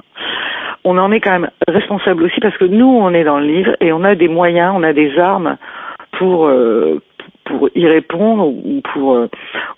on 0.84 0.98
en 0.98 1.12
est 1.12 1.20
quand 1.20 1.32
même 1.32 1.50
responsable 1.68 2.24
aussi 2.24 2.40
parce 2.40 2.56
que 2.56 2.64
nous, 2.64 2.86
on 2.86 3.12
est 3.12 3.24
dans 3.24 3.38
le 3.38 3.46
livre 3.46 3.76
et 3.80 3.92
on 3.92 4.04
a 4.04 4.14
des 4.14 4.28
moyens, 4.28 4.72
on 4.76 4.82
a 4.82 4.92
des 4.92 5.18
armes 5.18 5.56
pour 6.18 6.46
euh, 6.46 7.00
pour 7.44 7.68
y 7.74 7.86
répondre 7.86 8.46
ou 8.46 8.80
pour 8.92 9.14
euh, 9.14 9.28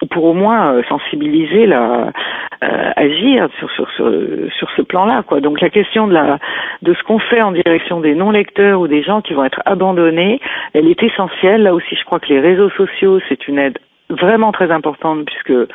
ou 0.02 0.06
pour 0.06 0.24
au 0.24 0.34
moins 0.34 0.74
euh, 0.74 0.82
sensibiliser 0.88 1.66
la 1.66 2.12
euh, 2.62 2.90
agir 2.96 3.48
sur 3.58 3.70
sur 3.70 3.90
sur, 3.92 4.12
sur 4.58 4.70
ce 4.76 4.82
plan-là 4.82 5.22
quoi. 5.26 5.40
Donc 5.40 5.60
la 5.60 5.70
question 5.70 6.06
de 6.06 6.12
la 6.12 6.38
de 6.82 6.94
ce 6.94 7.02
qu'on 7.04 7.18
fait 7.18 7.42
en 7.42 7.52
direction 7.52 8.00
des 8.00 8.14
non 8.14 8.30
lecteurs 8.30 8.80
ou 8.80 8.88
des 8.88 9.02
gens 9.02 9.20
qui 9.22 9.34
vont 9.34 9.44
être 9.44 9.62
abandonnés, 9.64 10.40
elle 10.74 10.88
est 10.88 11.02
essentielle. 11.02 11.62
Là 11.62 11.74
aussi, 11.74 11.96
je 11.96 12.04
crois 12.04 12.20
que 12.20 12.28
les 12.28 12.40
réseaux 12.40 12.70
sociaux 12.70 13.20
c'est 13.28 13.48
une 13.48 13.58
aide 13.58 13.78
vraiment 14.10 14.52
très 14.52 14.70
importante 14.70 15.24
puisque 15.24 15.68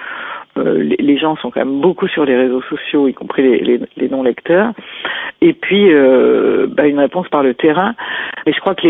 euh, 0.58 0.96
les, 1.00 1.18
gens 1.18 1.36
sont 1.38 1.52
quand 1.52 1.60
même 1.60 1.82
beaucoup 1.82 2.08
sur 2.08 2.26
les 2.26 2.36
réseaux 2.36 2.62
sociaux, 2.64 3.08
y 3.08 3.14
compris 3.14 3.44
les, 3.44 4.10
non-lecteurs. 4.10 4.72
Et 5.42 5.54
puis, 5.54 5.92
euh, 5.92 6.68
bah, 6.70 6.88
une 6.88 7.00
réponse 7.00 7.28
par 7.30 7.44
le 7.44 7.54
terrain. 7.54 7.96
Mais 8.46 8.54
je 8.54 8.60
crois 8.60 8.76
que 8.76 8.82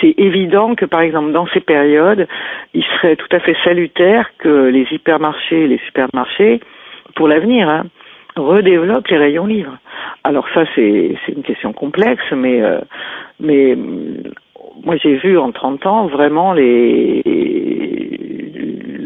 c'est 0.00 0.14
évident 0.18 0.74
que, 0.74 0.84
par 0.84 1.00
exemple, 1.00 1.32
dans 1.32 1.46
ces 1.48 1.60
périodes, 1.60 2.26
il 2.74 2.84
serait 2.84 3.16
tout 3.16 3.28
à 3.32 3.40
fait 3.40 3.56
salutaire 3.64 4.30
que 4.38 4.68
les 4.68 4.86
hypermarchés 4.90 5.64
et 5.64 5.68
les 5.68 5.80
supermarchés, 5.86 6.60
pour 7.14 7.28
l'avenir, 7.28 7.68
hein, 7.68 7.84
redéveloppe 8.36 9.08
les 9.08 9.16
rayons 9.16 9.46
livres. 9.46 9.76
Alors 10.24 10.46
ça, 10.54 10.64
c'est 10.74 11.16
une 11.28 11.42
question 11.42 11.72
complexe, 11.72 12.24
mais 12.32 12.60
euh, 12.62 12.80
mais 13.40 13.76
moi 14.84 14.96
j'ai 14.96 15.16
vu 15.16 15.38
en 15.38 15.52
30 15.52 15.86
ans 15.86 16.06
vraiment 16.06 16.52
les 16.52 17.22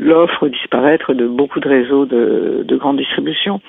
l'offre 0.01 0.49
disparaître 0.49 1.15
de 1.15 1.27
beaucoup 1.27 1.61
de 1.61 1.69
réseaux 1.69 2.07
de, 2.07 2.65
de, 2.67 2.77
grande 2.77 2.97
distribution. 2.97 3.61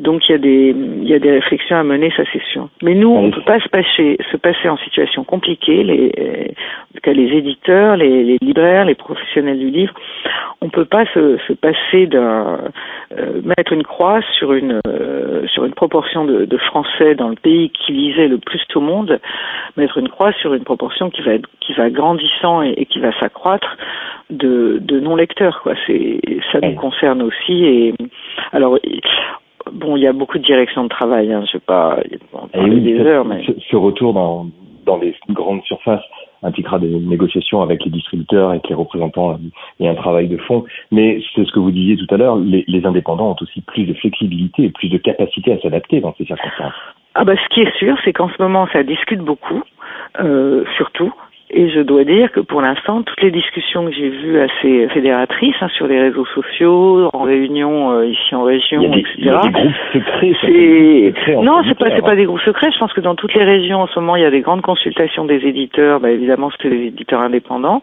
Donc 0.00 0.28
il 0.28 0.32
y 0.32 0.34
a 0.34 0.38
des 0.38 0.74
il 0.76 1.08
y 1.08 1.14
a 1.14 1.18
des 1.18 1.30
réflexions 1.30 1.76
à 1.76 1.82
mener, 1.82 2.12
ça 2.16 2.24
c'est 2.32 2.42
sûr. 2.52 2.68
Mais 2.82 2.94
nous, 2.94 3.08
on 3.08 3.28
ne 3.28 3.32
peut 3.32 3.44
pas 3.44 3.58
se 3.60 3.68
passer 3.68 4.18
se 4.30 4.36
passer 4.36 4.68
en 4.68 4.76
situation 4.78 5.24
compliquée. 5.24 5.82
Les 5.82 6.54
les 7.04 7.36
éditeurs, 7.36 7.96
les, 7.96 8.22
les, 8.24 8.38
libraires, 8.40 8.84
les 8.84 8.94
professionnels 8.94 9.58
du 9.58 9.70
livre, 9.70 9.94
on 10.60 10.68
peut 10.68 10.84
pas 10.84 11.04
se, 11.06 11.36
se 11.48 11.52
passer 11.52 12.06
d'un 12.06 12.58
euh, 13.18 13.42
mettre 13.44 13.72
une 13.72 13.82
croix 13.82 14.20
sur 14.38 14.52
une 14.52 14.80
euh, 14.86 15.46
sur 15.48 15.64
une 15.64 15.74
proportion 15.74 16.24
de, 16.24 16.44
de, 16.44 16.56
Français 16.58 17.14
dans 17.14 17.28
le 17.28 17.34
pays 17.34 17.70
qui 17.70 17.92
lisait 17.92 18.28
le 18.28 18.38
plus 18.38 18.62
au 18.74 18.80
monde, 18.80 19.20
mettre 19.76 19.98
une 19.98 20.08
croix 20.08 20.32
sur 20.34 20.54
une 20.54 20.64
proportion 20.64 21.10
qui 21.10 21.22
va 21.22 21.32
qui 21.60 21.72
va 21.72 21.90
grandissant 21.90 22.62
et, 22.62 22.74
et 22.76 22.86
qui 22.86 23.00
va 23.00 23.12
s'accroître 23.18 23.76
de, 24.30 24.78
de 24.80 25.00
non 25.00 25.16
lecteurs 25.16 25.61
quoi. 25.62 25.74
C'est 25.86 26.20
ça 26.50 26.60
nous 26.60 26.74
concerne 26.74 27.22
aussi 27.22 27.64
et 27.64 27.94
alors 28.52 28.78
bon 29.72 29.96
il 29.96 30.02
y 30.02 30.06
a 30.06 30.12
beaucoup 30.12 30.38
de 30.38 30.44
directions 30.44 30.84
de 30.84 30.88
travail. 30.88 31.32
Hein, 31.32 31.42
je 31.46 31.52
sais 31.52 31.64
pas 31.64 31.98
parler 32.52 32.80
des 32.80 32.98
heures 33.00 33.24
mais 33.24 33.42
ce, 33.70 33.76
retour 33.76 34.14
dans 34.14 34.46
dans 34.84 34.98
les 34.98 35.14
grandes 35.30 35.62
surfaces 35.62 36.02
impliquera 36.42 36.80
des 36.80 36.88
négociations 36.88 37.62
avec 37.62 37.84
les 37.84 37.90
distributeurs, 37.90 38.50
avec 38.50 38.68
les 38.68 38.74
représentants 38.74 39.38
et 39.78 39.88
un 39.88 39.94
travail 39.94 40.26
de 40.26 40.36
fond. 40.38 40.64
Mais 40.90 41.20
c'est 41.34 41.44
ce 41.44 41.52
que 41.52 41.60
vous 41.60 41.70
disiez 41.70 41.96
tout 41.96 42.12
à 42.12 42.16
l'heure, 42.16 42.36
les, 42.36 42.64
les, 42.66 42.84
indépendants 42.84 43.30
ont 43.30 43.36
aussi 43.40 43.60
plus 43.60 43.84
de 43.84 43.94
flexibilité 43.94 44.64
et 44.64 44.70
plus 44.70 44.88
de 44.88 44.98
capacité 44.98 45.52
à 45.52 45.60
s'adapter 45.60 46.00
dans 46.00 46.12
ces 46.18 46.24
circonstances. 46.24 46.72
Ah 47.14 47.24
bah, 47.24 47.34
ce 47.36 47.54
qui 47.54 47.60
est 47.60 47.76
sûr, 47.78 47.96
c'est 48.04 48.12
qu'en 48.12 48.28
ce 48.28 48.42
moment, 48.42 48.66
ça 48.72 48.82
discute 48.82 49.20
beaucoup, 49.20 49.62
euh, 50.20 50.64
surtout. 50.76 51.12
Et 51.54 51.68
je 51.68 51.80
dois 51.80 52.04
dire 52.04 52.32
que 52.32 52.40
pour 52.40 52.62
l'instant, 52.62 53.02
toutes 53.02 53.20
les 53.20 53.30
discussions 53.30 53.84
que 53.84 53.92
j'ai 53.92 54.08
vues 54.08 54.40
assez 54.40 54.88
fédératrices 54.88 55.54
hein, 55.60 55.68
sur 55.76 55.86
les 55.86 56.00
réseaux 56.00 56.24
sociaux, 56.24 57.10
en 57.12 57.22
réunion 57.24 57.92
euh, 57.92 58.06
ici 58.06 58.34
en 58.34 58.42
région, 58.42 58.80
il 58.80 58.84
y 58.84 58.86
a 58.86 58.94
des, 58.94 59.00
etc. 59.00 59.14
Il 59.18 59.24
y 59.26 59.28
a 59.28 59.40
des 59.40 59.50
groupes 59.50 59.74
secrets. 59.92 60.32
C'est 60.40 61.34
non, 61.42 61.62
c'est 61.68 61.78
pas 61.78 61.90
c'est 61.94 62.02
pas 62.02 62.16
des 62.16 62.24
groupes 62.24 62.40
secrets. 62.40 62.70
Je 62.72 62.78
pense 62.78 62.94
que 62.94 63.02
dans 63.02 63.16
toutes 63.16 63.34
les 63.34 63.44
régions 63.44 63.82
en 63.82 63.86
ce 63.86 64.00
moment, 64.00 64.16
il 64.16 64.22
y 64.22 64.24
a 64.24 64.30
des 64.30 64.40
grandes 64.40 64.62
consultations 64.62 65.26
des 65.26 65.46
éditeurs. 65.46 66.00
Bah, 66.00 66.10
évidemment, 66.10 66.50
c'est 66.60 66.70
les 66.70 66.86
éditeurs 66.86 67.20
indépendants. 67.20 67.82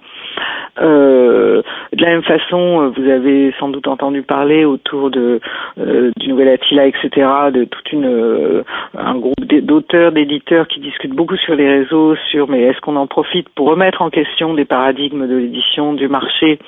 Euh, 0.82 1.62
de 1.94 2.02
la 2.02 2.12
même 2.12 2.24
façon, 2.24 2.82
euh, 2.82 2.90
vous 2.96 3.10
avez 3.10 3.54
sans 3.60 3.70
doute 3.70 3.88
entendu 3.88 4.22
parler 4.22 4.66
autour 4.66 5.10
de 5.10 5.40
euh, 5.80 6.12
du 6.18 6.30
nouvel 6.30 6.50
Attila, 6.50 6.88
etc. 6.88 7.10
de 7.54 7.66
toute 7.66 7.92
une 7.92 8.06
euh, 8.06 8.64
un 8.98 9.16
groupe 9.16 9.36
d'auteurs, 9.46 10.12
d'éditeurs 10.12 10.68
qui 10.68 10.80
discutent 10.80 11.16
beaucoup 11.16 11.36
sur 11.38 11.56
les 11.56 11.68
réseaux 11.68 12.16
sur 12.32 12.50
mais 12.50 12.62
est-ce 12.62 12.80
qu'on 12.82 12.96
en 12.96 13.08
profite 13.08 13.48
pour 13.60 13.68
remettre 13.68 14.02
en 14.02 14.10
question 14.10 14.54
des 14.54 14.64
paradigmes 14.64 15.28
de 15.28 15.36
l'édition, 15.36 15.92
du 15.92 16.08
marché 16.08 16.60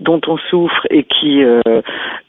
dont 0.00 0.20
on 0.26 0.36
souffre 0.36 0.86
et 0.90 1.04
qui, 1.04 1.42
euh, 1.42 1.60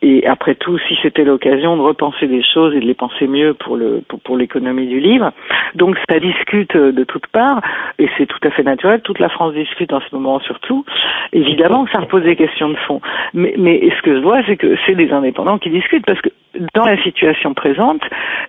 et 0.01 0.25
après 0.27 0.55
tout, 0.55 0.77
si 0.87 0.97
c'était 1.01 1.23
l'occasion 1.23 1.77
de 1.77 1.81
repenser 1.81 2.27
des 2.27 2.43
choses 2.43 2.75
et 2.75 2.79
de 2.79 2.85
les 2.85 2.93
penser 2.93 3.27
mieux 3.27 3.53
pour 3.53 3.77
le 3.77 4.01
pour, 4.23 4.37
l'économie 4.37 4.87
du 4.87 4.99
livre. 4.99 5.31
Donc 5.75 5.97
ça 6.09 6.19
discute 6.19 6.75
de 6.75 7.03
toutes 7.03 7.27
parts 7.27 7.61
et 7.99 8.09
c'est 8.17 8.25
tout 8.25 8.39
à 8.43 8.49
fait 8.51 8.63
naturel. 8.63 9.01
Toute 9.01 9.19
la 9.19 9.29
France 9.29 9.53
discute 9.53 9.93
en 9.93 9.99
ce 9.99 10.15
moment 10.15 10.39
surtout. 10.39 10.85
Évidemment 11.33 11.85
que 11.85 11.91
ça 11.91 11.99
repose 11.99 12.23
des 12.23 12.35
questions 12.35 12.69
de 12.69 12.77
fond. 12.87 13.01
Mais, 13.33 13.53
mais 13.57 13.89
ce 13.95 14.01
que 14.01 14.15
je 14.15 14.21
vois, 14.21 14.41
c'est 14.45 14.57
que 14.57 14.75
c'est 14.85 14.95
des 14.95 15.11
indépendants 15.11 15.57
qui 15.57 15.69
discutent 15.69 16.05
parce 16.05 16.21
que 16.21 16.29
dans 16.73 16.83
la 16.83 17.01
situation 17.01 17.53
présente, 17.53 18.01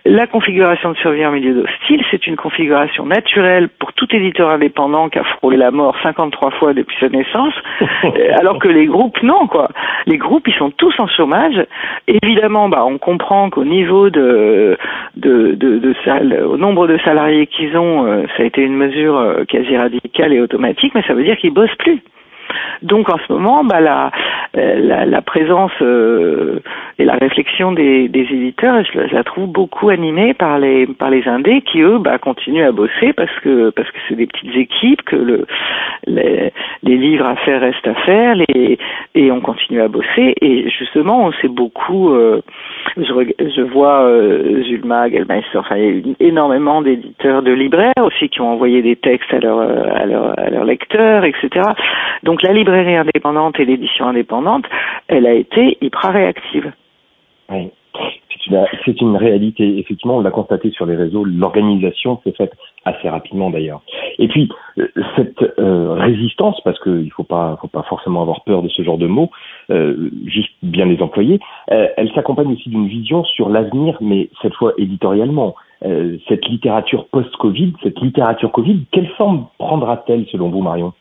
la 0.05 0.27
configuration 0.27 0.91
de 0.91 0.97
survie 0.97 1.25
en 1.25 1.31
milieu 1.31 1.63
hostile, 1.63 2.03
c'est 2.11 2.27
une 2.27 2.35
configuration 2.35 3.05
naturelle 3.05 3.69
pour 3.69 3.93
tout 3.93 4.07
éditeur 4.15 4.49
indépendant 4.49 5.09
qui 5.09 5.19
a 5.19 5.23
frôlé 5.23 5.57
la 5.57 5.71
mort 5.71 5.95
53 6.03 6.51
fois 6.51 6.73
depuis 6.73 6.95
sa 6.99 7.09
naissance, 7.09 7.53
alors 8.39 8.59
que 8.59 8.67
les 8.67 8.85
groupes, 8.95 9.21
non, 9.23 9.47
quoi. 9.47 9.69
Les 10.05 10.17
groupes, 10.17 10.47
ils 10.47 10.53
sont 10.55 10.71
tous 10.71 10.97
en 10.99 11.07
chômage. 11.07 11.65
Évidemment, 12.07 12.69
bah, 12.69 12.85
on 12.85 12.97
comprend 12.97 13.49
qu'au 13.49 13.65
niveau 13.65 14.09
de, 14.09 14.77
de, 15.17 16.43
au 16.45 16.57
nombre 16.57 16.87
de 16.87 16.97
salariés 16.99 17.47
qu'ils 17.47 17.77
ont, 17.77 18.05
euh, 18.05 18.23
ça 18.35 18.43
a 18.43 18.45
été 18.45 18.61
une 18.61 18.75
mesure 18.75 19.17
euh, 19.17 19.43
quasi 19.45 19.75
radicale 19.75 20.33
et 20.33 20.39
automatique, 20.39 20.93
mais 20.95 21.03
ça 21.03 21.13
veut 21.13 21.23
dire 21.23 21.37
qu'ils 21.37 21.53
bossent 21.53 21.75
plus. 21.79 22.01
Donc 22.81 23.09
en 23.09 23.17
ce 23.17 23.31
moment, 23.31 23.63
bah, 23.63 23.79
la, 23.79 24.11
euh, 24.57 25.05
la, 25.05 25.21
présence 25.21 25.71
euh, 25.81 26.59
et 26.99 27.05
la 27.05 27.15
réflexion 27.15 27.71
des, 27.71 28.09
éditeurs, 28.13 28.83
je, 28.85 29.13
la 29.13 29.23
trouve 29.23 29.51
beaucoup 29.51 29.89
animée 29.89 30.33
par 30.33 30.59
les 30.59 30.87
par 30.87 31.09
les 31.09 31.27
indés 31.27 31.61
qui 31.61 31.81
eux 31.81 31.97
bah, 31.97 32.17
continuent 32.17 32.65
à 32.65 32.71
bosser 32.71 33.13
parce 33.13 33.33
que 33.41 33.71
parce 33.71 33.89
que 33.91 33.97
c'est 34.07 34.15
des 34.15 34.27
petites 34.27 34.55
équipes 34.55 35.01
que 35.03 35.15
le 35.15 35.45
les, 36.07 36.51
livres 36.83 37.25
à 37.25 37.35
faire 37.37 37.61
restent 37.61 37.87
à 37.87 37.95
faire 37.95 38.35
et 38.49 39.31
on 39.31 39.41
continue 39.41 39.81
à 39.81 39.87
bosser. 39.87 40.35
Et 40.41 40.69
justement 40.69 41.25
on 41.25 41.31
sait 41.33 41.47
beaucoup 41.47 42.13
euh, 42.13 42.41
je, 42.97 43.61
vois 43.61 44.07
Zulma, 44.63 45.09
Gelmeister, 45.09 45.57
enfin 45.57 45.75
il 45.77 46.07
y 46.07 46.11
a 46.11 46.15
énormément 46.19 46.81
d'éditeurs 46.81 47.41
de 47.41 47.51
libraires 47.51 47.93
aussi 48.01 48.29
qui 48.29 48.41
ont 48.41 48.53
envoyé 48.53 48.81
des 48.81 48.95
textes 48.95 49.33
à 49.33 49.39
leurs 49.39 49.59
à 49.59 50.05
leur, 50.05 50.39
à 50.39 50.49
leurs 50.49 50.65
lecteurs 50.65 51.25
etc 51.25 51.61
donc 52.23 52.34
la 52.43 52.53
librairie 52.53 52.95
indépendante 52.95 53.59
et 53.59 53.65
l'édition 53.65 54.07
indépendante, 54.07 54.65
elle 55.07 55.25
a 55.25 55.33
été 55.33 55.77
hyper 55.81 56.11
réactive. 56.11 56.71
Oui. 57.49 57.71
C'est 58.85 59.01
une, 59.01 59.15
réalité. 59.15 59.79
Effectivement, 59.79 60.17
on 60.17 60.21
l'a 60.21 60.31
constaté 60.31 60.69
sur 60.71 60.85
les 60.85 60.95
réseaux. 60.95 61.23
L'organisation 61.23 62.19
s'est 62.23 62.33
faite 62.33 62.53
assez 62.83 63.09
rapidement 63.09 63.49
d'ailleurs. 63.49 63.81
Et 64.19 64.27
puis 64.27 64.49
euh, 64.77 64.87
cette 65.15 65.41
euh, 65.57 65.93
résistance, 65.93 66.59
parce 66.63 66.79
qu'il 66.79 67.05
ne 67.05 67.09
faut 67.09 67.23
pas, 67.23 67.57
faut 67.59 67.67
pas 67.67 67.83
forcément 67.83 68.21
avoir 68.21 68.43
peur 68.43 68.61
de 68.61 68.69
ce 68.69 68.83
genre 68.83 68.97
de 68.97 69.07
mots, 69.07 69.31
euh, 69.71 70.11
juste 70.25 70.53
bien 70.61 70.85
les 70.85 71.01
employer. 71.01 71.39
elle 71.67 72.11
s'accompagne 72.13 72.53
aussi 72.53 72.69
d'une 72.69 72.87
vision 72.87 73.23
sur 73.23 73.49
l'avenir, 73.49 73.97
mais 74.01 74.29
cette 74.41 74.53
fois 74.53 74.73
éditorialement. 74.77 75.55
cette 76.27 76.47
littérature 76.47 77.07
post-Covid, 77.07 77.73
cette 77.83 77.99
littérature 77.99 78.51
Covid, 78.51 78.85
quelle 78.91 79.07
forme 79.17 79.47
prendra-t-elle 79.57 80.25
selon 80.27 80.49
vous, 80.49 80.61
Marion? 80.61 80.93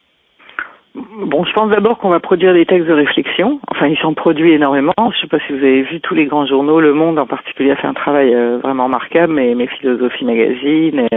Bon, 0.95 1.45
je 1.45 1.53
pense 1.53 1.71
d'abord 1.71 1.99
qu'on 1.99 2.11
va 2.11 2.21
produire 2.21 2.55
des 2.55 2.67
textes 2.67 2.87
de 2.87 2.93
réflexion. 2.93 3.59
Enfin, 3.69 3.89
ils 3.89 3.97
sont 3.99 4.15
produits 4.15 4.53
énormément. 4.53 4.93
Je 4.99 5.03
ne 5.03 5.21
sais 5.23 5.27
pas 5.27 5.41
si 5.41 5.53
vous 5.53 5.59
avez 5.59 5.83
vu 5.83 6.01
tous 6.01 6.15
les 6.15 6.27
grands 6.27 6.47
journaux. 6.47 6.81
Le 6.81 6.95
Monde, 6.95 7.19
en 7.19 7.27
particulier, 7.27 7.73
a 7.73 7.77
fait 7.77 7.89
un 7.89 7.95
travail 7.95 8.33
euh, 8.33 8.59
vraiment 8.59 8.85
remarquable. 8.85 9.33
Mais 9.33 9.57
mes 9.57 9.67
philosophies 9.67 10.25
magazines, 10.25 11.09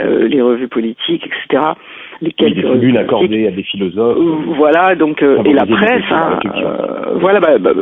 euh, 0.00 0.26
les 0.26 0.40
revues 0.40 0.68
politiques, 0.68 1.26
etc. 1.26 1.64
Lesquelles 2.22 2.54
des 2.54 2.62
tribunes 2.62 2.96
accordées 2.96 3.46
à 3.46 3.50
des 3.50 3.62
philosophes. 3.62 4.16
Euh, 4.16 4.54
voilà, 4.56 4.94
donc 4.94 5.22
et 5.22 5.52
la 5.52 5.66
presse. 5.66 6.02
Hein, 6.10 6.38
voilà, 7.16 7.40
bah, 7.40 7.58
bah, 7.58 7.72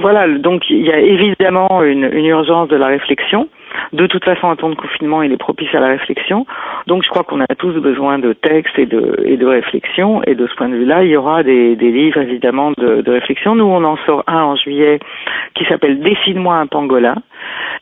voilà. 0.00 0.26
Donc 0.38 0.68
il 0.68 0.84
y 0.84 0.90
a 0.90 0.98
évidemment 0.98 1.84
une, 1.84 2.10
une 2.12 2.26
urgence 2.26 2.68
de 2.68 2.76
la 2.76 2.86
réflexion. 2.86 3.48
De 3.92 4.06
toute 4.06 4.24
façon, 4.24 4.48
un 4.48 4.56
temps 4.56 4.70
de 4.70 4.74
confinement, 4.74 5.22
il 5.22 5.32
est 5.32 5.36
propice 5.36 5.74
à 5.74 5.80
la 5.80 5.88
réflexion. 5.88 6.46
Donc, 6.86 7.02
je 7.04 7.08
crois 7.08 7.24
qu'on 7.24 7.40
a 7.40 7.46
tous 7.58 7.74
besoin 7.74 8.18
de 8.18 8.32
textes 8.32 8.78
et 8.78 8.86
de, 8.86 9.22
et 9.24 9.36
de 9.36 9.46
réflexion. 9.46 10.22
Et 10.26 10.34
de 10.34 10.46
ce 10.46 10.54
point 10.54 10.68
de 10.68 10.76
vue-là, 10.76 11.04
il 11.04 11.10
y 11.10 11.16
aura 11.16 11.42
des, 11.42 11.76
des 11.76 11.90
livres, 11.90 12.20
évidemment, 12.20 12.72
de, 12.72 13.02
de, 13.02 13.10
réflexion. 13.12 13.54
Nous, 13.54 13.64
on 13.64 13.84
en 13.84 13.96
sort 14.06 14.24
un 14.26 14.42
en 14.42 14.56
juillet 14.56 14.98
qui 15.54 15.64
s'appelle 15.66 16.00
Dessine-moi 16.00 16.56
un 16.56 16.66
pangolin 16.66 17.16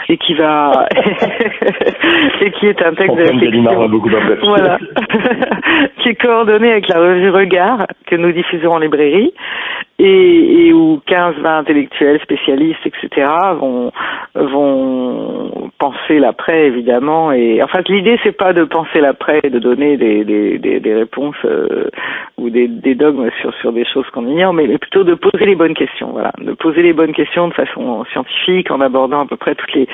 et 0.08 0.16
qui 0.16 0.34
va 0.34 0.88
et 2.40 2.50
qui 2.52 2.66
est 2.66 2.82
un 2.82 2.94
texte 2.94 3.16
de 3.16 3.22
réflexion. 3.22 3.88
voilà. 4.42 4.78
qui 5.98 6.08
est 6.08 6.14
coordonné 6.14 6.72
avec 6.72 6.88
la 6.88 6.98
revue 6.98 7.30
Regard 7.30 7.86
que 8.06 8.16
nous 8.16 8.32
diffusons 8.32 8.72
en 8.72 8.78
librairie 8.78 9.32
et, 10.02 10.72
où 10.72 11.00
15-20 11.06 11.46
intellectuels 11.46 12.20
spécialistes, 12.20 12.86
etc. 12.86 13.26
vont 13.58 13.92
vont 14.34 15.70
penser 15.78 16.18
l'après 16.18 16.66
évidemment 16.66 17.32
et 17.32 17.62
en 17.62 17.66
fait 17.66 17.88
l'idée 17.88 18.18
c'est 18.22 18.36
pas 18.36 18.52
de 18.52 18.64
penser 18.64 19.00
l'après 19.00 19.40
et 19.42 19.50
de 19.50 19.58
donner 19.58 19.96
des 19.96 20.24
des, 20.24 20.58
des, 20.58 20.78
des 20.78 20.94
réponses 20.94 21.34
euh, 21.44 21.88
ou 22.38 22.48
des, 22.48 22.68
des 22.68 22.94
dogmes 22.94 23.28
sur 23.40 23.52
sur 23.54 23.72
des 23.72 23.84
choses 23.84 24.08
qu'on 24.10 24.26
ignore 24.26 24.52
mais 24.52 24.78
plutôt 24.78 25.02
de 25.02 25.14
poser 25.14 25.46
les 25.46 25.56
bonnes 25.56 25.74
questions 25.74 26.10
voilà 26.12 26.32
de 26.38 26.52
poser 26.52 26.82
les 26.82 26.92
bonnes 26.92 27.12
questions 27.12 27.48
de 27.48 27.54
façon 27.54 28.04
scientifique 28.12 28.70
en 28.70 28.80
abordant 28.80 29.22
à 29.22 29.26
peu 29.26 29.36
près 29.36 29.54
toutes 29.56 29.72
les 29.74 29.88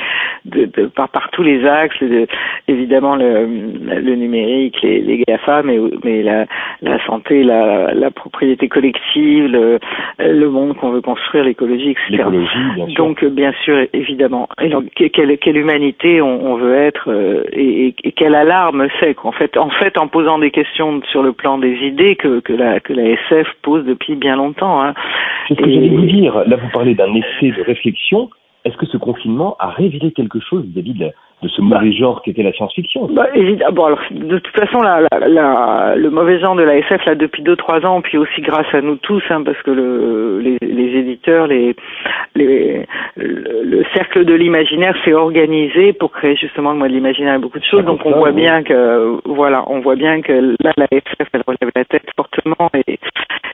de, 0.76 0.86
par, 0.86 1.08
par 1.08 1.30
tous 1.30 1.42
les 1.42 1.64
axes 1.66 2.02
de, 2.02 2.26
évidemment 2.68 3.16
le, 3.16 3.46
le 3.46 4.14
numérique 4.14 4.80
les, 4.82 5.00
les 5.00 5.22
GAFA 5.26 5.62
mais 5.62 5.78
mais 6.04 6.22
la 6.22 6.46
la 6.82 7.04
santé 7.06 7.42
la 7.42 7.94
la 7.94 8.10
propriété 8.10 8.68
collective 8.68 9.46
le 9.46 9.78
le 10.18 10.48
monde 10.48 10.76
qu'on 10.76 10.90
veut 10.90 11.00
construire, 11.00 11.44
l'écologie, 11.44 11.90
etc. 11.90 12.24
Bien 12.76 12.86
Donc 12.96 13.24
bien 13.24 13.52
sûr, 13.64 13.86
évidemment. 13.92 14.48
Et 14.60 14.68
donc, 14.68 14.84
quelle, 14.94 15.38
quelle 15.38 15.56
humanité 15.56 16.20
on, 16.22 16.52
on 16.52 16.56
veut 16.56 16.74
être 16.74 17.10
euh, 17.10 17.44
et, 17.52 17.94
et, 18.02 18.12
quelle 18.12 18.34
alarme 18.34 18.88
c'est 19.00 19.14
qu'en 19.14 19.32
fait, 19.32 19.56
en 19.56 19.70
fait, 19.70 19.98
en 19.98 20.08
posant 20.08 20.38
des 20.38 20.50
questions 20.50 21.00
sur 21.10 21.22
le 21.22 21.32
plan 21.32 21.58
des 21.58 21.74
idées 21.82 22.16
que, 22.16 22.40
que 22.40 22.52
la 22.52 22.80
que 22.80 22.92
la 22.92 23.04
SF 23.04 23.48
pose 23.62 23.84
depuis 23.84 24.14
bien 24.16 24.36
longtemps. 24.36 24.82
Hein. 24.82 24.94
C'est 25.48 25.54
ce 25.54 25.62
que 25.62 25.70
j'allais 25.70 25.88
vous 25.88 26.06
dire. 26.06 26.34
Là, 26.46 26.56
vous 26.56 26.68
parlez 26.72 26.94
d'un 26.94 27.12
essai 27.14 27.50
de 27.50 27.62
réflexion. 27.62 28.30
Est-ce 28.66 28.76
que 28.76 28.86
ce 28.86 28.96
confinement 28.96 29.56
a 29.60 29.68
révélé 29.68 30.10
quelque 30.10 30.40
chose 30.40 30.64
vis-à-vis 30.64 30.94
de, 30.94 31.12
ce 31.46 31.60
mauvais 31.60 31.90
bah. 31.90 31.96
genre 31.96 32.22
qu'était 32.22 32.42
la 32.42 32.52
science-fiction? 32.52 33.06
Bah, 33.12 33.28
bon, 33.72 33.84
alors, 33.84 34.00
De 34.10 34.38
toute 34.38 34.56
façon, 34.56 34.80
la, 34.82 35.02
la, 35.28 35.94
le 35.94 36.10
mauvais 36.10 36.40
genre 36.40 36.56
de 36.56 36.64
la 36.64 36.78
SF, 36.78 37.04
là, 37.04 37.14
depuis 37.14 37.42
deux 37.42 37.54
trois 37.54 37.86
ans, 37.86 38.00
puis 38.00 38.18
aussi 38.18 38.40
grâce 38.40 38.66
à 38.74 38.80
nous 38.80 38.96
tous, 38.96 39.22
hein, 39.30 39.44
parce 39.44 39.60
que 39.62 39.70
le, 39.70 40.40
les, 40.40 40.58
les 40.60 40.98
éditeurs, 40.98 41.46
les, 41.46 41.76
les, 42.34 42.86
le, 43.16 43.84
cercle 43.94 44.24
de 44.24 44.34
l'imaginaire 44.34 44.96
s'est 45.04 45.14
organisé 45.14 45.92
pour 45.92 46.10
créer 46.10 46.34
justement 46.34 46.72
le 46.72 46.78
mois 46.78 46.88
de 46.88 46.94
l'imaginaire 46.94 47.34
et 47.34 47.38
beaucoup 47.38 47.60
de 47.60 47.64
choses. 47.64 47.84
Donc 47.84 48.00
on 48.04 48.18
voit 48.18 48.32
bien 48.32 48.64
que, 48.64 49.20
voilà, 49.26 49.62
on 49.68 49.78
voit 49.78 49.96
bien 49.96 50.22
que 50.22 50.56
là, 50.60 50.72
la 50.76 50.88
SF, 50.90 51.28
elle 51.32 51.44
relève 51.46 51.70
la 51.76 51.84
tête 51.84 52.06
fortement 52.16 52.68
et, 52.74 52.98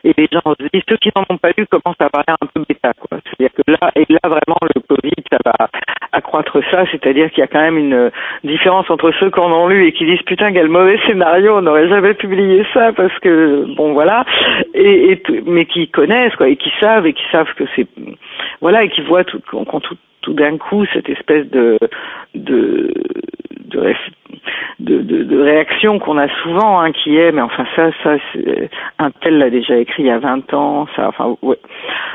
et 0.04 0.14
les 0.16 0.28
gens 0.32 0.40
se 0.58 0.68
disent, 0.72 0.82
ceux 0.88 0.96
qui 0.96 1.10
n'en 1.14 1.24
ont 1.28 1.36
pas 1.38 1.50
lu 1.56 1.66
commencent 1.66 2.00
à 2.00 2.08
parler 2.08 2.34
un 2.40 2.46
peu 2.46 2.64
bêta, 2.66 2.92
quoi. 2.94 3.18
C'est-à-dire 3.42 3.50
que 3.66 3.72
là, 3.72 3.90
et 3.96 4.06
là, 4.08 4.20
vraiment, 4.24 4.58
le 4.74 4.80
Covid, 4.80 5.24
ça 5.30 5.38
va 5.44 5.68
accroître 6.12 6.58
ça, 6.70 6.84
c'est-à-dire 6.90 7.30
qu'il 7.30 7.40
y 7.40 7.42
a 7.42 7.46
quand 7.46 7.60
même 7.60 7.78
une 7.78 8.10
différence 8.44 8.88
entre 8.90 9.12
ceux 9.18 9.30
qui 9.30 9.40
en 9.40 9.50
ont 9.50 9.68
lu 9.68 9.86
et 9.86 9.92
qui 9.92 10.04
disent, 10.04 10.22
putain, 10.22 10.52
quel 10.52 10.68
mauvais 10.68 10.98
scénario, 11.06 11.56
on 11.56 11.62
n'aurait 11.62 11.88
jamais 11.88 12.14
publié 12.14 12.64
ça 12.74 12.92
parce 12.92 13.18
que, 13.20 13.64
bon, 13.76 13.92
voilà, 13.94 14.24
et, 14.74 15.12
et 15.12 15.22
mais 15.46 15.64
qui 15.64 15.88
connaissent, 15.88 16.36
quoi, 16.36 16.48
et 16.48 16.56
qui 16.56 16.72
savent, 16.80 17.06
et 17.06 17.14
qui 17.14 17.24
savent 17.32 17.52
que 17.56 17.64
c'est, 17.74 17.86
voilà, 18.60 18.84
et 18.84 18.88
qui 18.88 19.00
voient 19.00 19.24
tout, 19.24 19.40
qu'on 19.50 19.64
tout, 19.80 19.96
tout 20.20 20.34
d'un 20.34 20.58
coup 20.58 20.84
cette 20.92 21.08
espèce 21.08 21.48
de 21.50 21.78
de 22.34 22.92
de, 23.64 23.94
de, 24.80 25.00
de, 25.00 25.40
réaction 25.40 25.98
qu'on 25.98 26.18
a 26.18 26.28
souvent, 26.42 26.80
hein, 26.80 26.92
qui 26.92 27.16
est, 27.16 27.32
mais 27.32 27.42
enfin 27.42 27.64
ça, 27.76 27.90
ça, 28.02 28.16
un 28.98 29.10
tel 29.10 29.38
l'a 29.38 29.50
déjà 29.50 29.76
écrit 29.76 30.02
il 30.02 30.06
y 30.06 30.10
a 30.10 30.18
20 30.18 30.52
ans, 30.54 30.86
ça, 30.96 31.08
enfin, 31.08 31.36
ouais. 31.42 31.58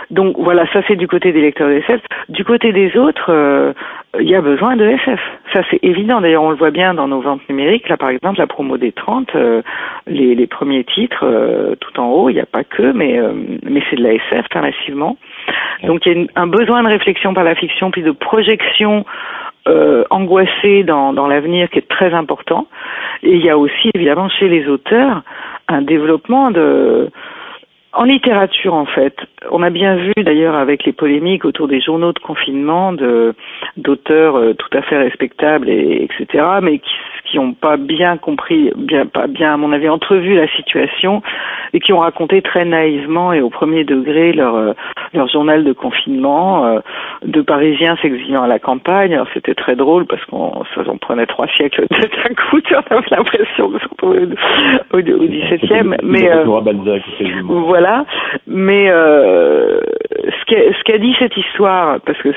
Donc 0.10 0.38
voilà, 0.38 0.66
ça 0.72 0.82
c'est 0.88 0.96
du 0.96 1.08
côté 1.08 1.32
des 1.32 1.42
lecteurs 1.42 1.70
de 1.70 1.76
SF. 1.76 2.02
Du 2.30 2.44
côté 2.46 2.72
des 2.72 2.96
autres, 2.98 3.30
euh, 3.30 3.74
il 4.20 4.28
y 4.28 4.36
a 4.36 4.42
besoin 4.42 4.76
de 4.76 4.86
SF. 4.86 5.20
Ça 5.54 5.62
c'est 5.70 5.80
évident. 5.84 6.22
D'ailleurs, 6.22 6.44
on 6.44 6.52
le 6.52 6.56
voit 6.56 6.72
bien 6.72 6.94
dans 6.94 7.08
nos 7.08 7.20
ventes 7.20 7.48
numériques. 7.50 7.90
Là, 7.90 7.98
par 7.98 8.10
exemple, 8.10 8.40
la 8.40 8.48
promo 8.48 8.78
des 8.78 8.94
30, 8.94 9.36
euh, 9.36 9.62
les, 10.08 10.36
les, 10.36 10.48
premiers 10.48 10.86
titres, 10.86 11.26
euh, 11.26 11.76
tout 11.80 12.00
en 12.00 12.08
haut, 12.10 12.30
il 12.30 12.36
n'y 12.36 12.40
a 12.40 12.46
pas 12.46 12.64
que, 12.64 12.92
mais 12.94 13.20
mais 13.64 13.82
c'est 13.90 13.98
de 13.98 14.04
la 14.04 14.14
SF, 14.14 14.46
hein, 14.56 14.62
massivement. 14.62 15.18
Donc 15.84 16.06
il 16.06 16.18
y 16.18 16.28
a 16.36 16.42
un 16.42 16.48
besoin 16.48 16.84
de 16.84 16.88
réflexion 16.88 17.34
par 17.34 17.44
la 17.44 17.56
fiction, 17.56 17.92
puis 17.92 18.02
de 18.02 18.12
projection 18.12 19.06
euh, 19.68 20.04
angoissée 20.10 20.84
dans, 20.84 21.14
dans 21.14 21.28
l'avenir 21.28 21.70
qui 21.70 21.80
est 21.80 21.90
très 21.90 22.14
important. 22.14 22.68
Et 23.24 23.36
il 23.36 23.44
y 23.44 23.50
a 23.50 23.58
aussi 23.58 23.92
évidemment 23.94 24.30
chez 24.30 24.48
les 24.48 24.68
auteurs 24.68 25.24
un 25.68 25.82
développement 25.82 26.52
en 27.98 28.04
littérature, 28.04 28.76
en 28.76 28.86
fait, 28.86 29.16
on 29.50 29.64
a 29.64 29.72
bien 29.72 29.96
vu 29.96 30.14
d'ailleurs 30.18 30.54
avec 30.54 30.86
les 30.86 30.94
polémiques 30.94 31.46
autour 31.46 31.68
des 31.68 31.82
journaux 31.82 32.14
de 32.14 32.20
confinement 32.20 32.94
d'auteurs 33.76 34.36
euh, 34.36 34.54
tout 34.54 34.78
à 34.78 34.84
fait 34.84 34.98
respectables 34.98 35.68
et 35.68 36.04
etc. 36.04 36.46
Mais 36.62 36.78
qui 36.78 36.94
qui 37.30 37.38
n'ont 37.38 37.54
pas 37.54 37.78
bien 37.78 38.18
compris, 38.18 38.72
bien 38.76 39.06
pas 39.06 39.28
bien 39.28 39.54
à 39.54 39.58
mon 39.58 39.72
avis 39.72 39.90
entrevu 39.90 40.36
la 40.36 40.48
situation 40.50 41.22
et 41.74 41.80
qui 41.80 41.94
ont 41.94 42.00
raconté 42.00 42.42
très 42.42 42.66
naïvement 42.66 43.34
et 43.34 43.42
au 43.42 43.50
premier 43.50 43.84
degré 43.84 44.34
leur 44.34 44.56
euh, 44.56 44.74
leur 45.14 45.28
journal 45.28 45.64
de 45.64 45.74
confinement 45.74 46.66
euh, 46.66 46.80
de 47.26 47.42
Parisiens 47.42 47.98
s'exilant 48.02 48.44
à 48.44 48.48
la 48.48 48.60
campagne. 48.60 49.14
Alors 49.14 49.28
c'était 49.34 49.56
très 49.56 49.76
drôle 49.76 50.06
parce 50.06 50.24
qu'on 50.26 50.64
ça 50.76 50.90
en 50.90 50.98
prenait 50.98 51.26
trois 51.26 51.48
siècles 51.48 51.86
d'un 51.92 52.36
coup. 52.36 52.60
On 52.72 52.96
avait 52.96 53.06
l'impression 53.12 53.70
de 53.70 53.80
se 53.80 53.88
retrouver 53.90 54.28
au, 54.94 55.00
17e. 55.00 55.98
Mais 56.04 56.30
voilà. 57.48 58.06
Mais 58.48 58.90
euh, 58.90 59.80
ce 60.50 60.84
qu'a 60.84 60.98
dit 60.98 61.16
cette 61.20 61.36
histoire, 61.38 62.00
parce 62.02 62.18
que 62.20 62.30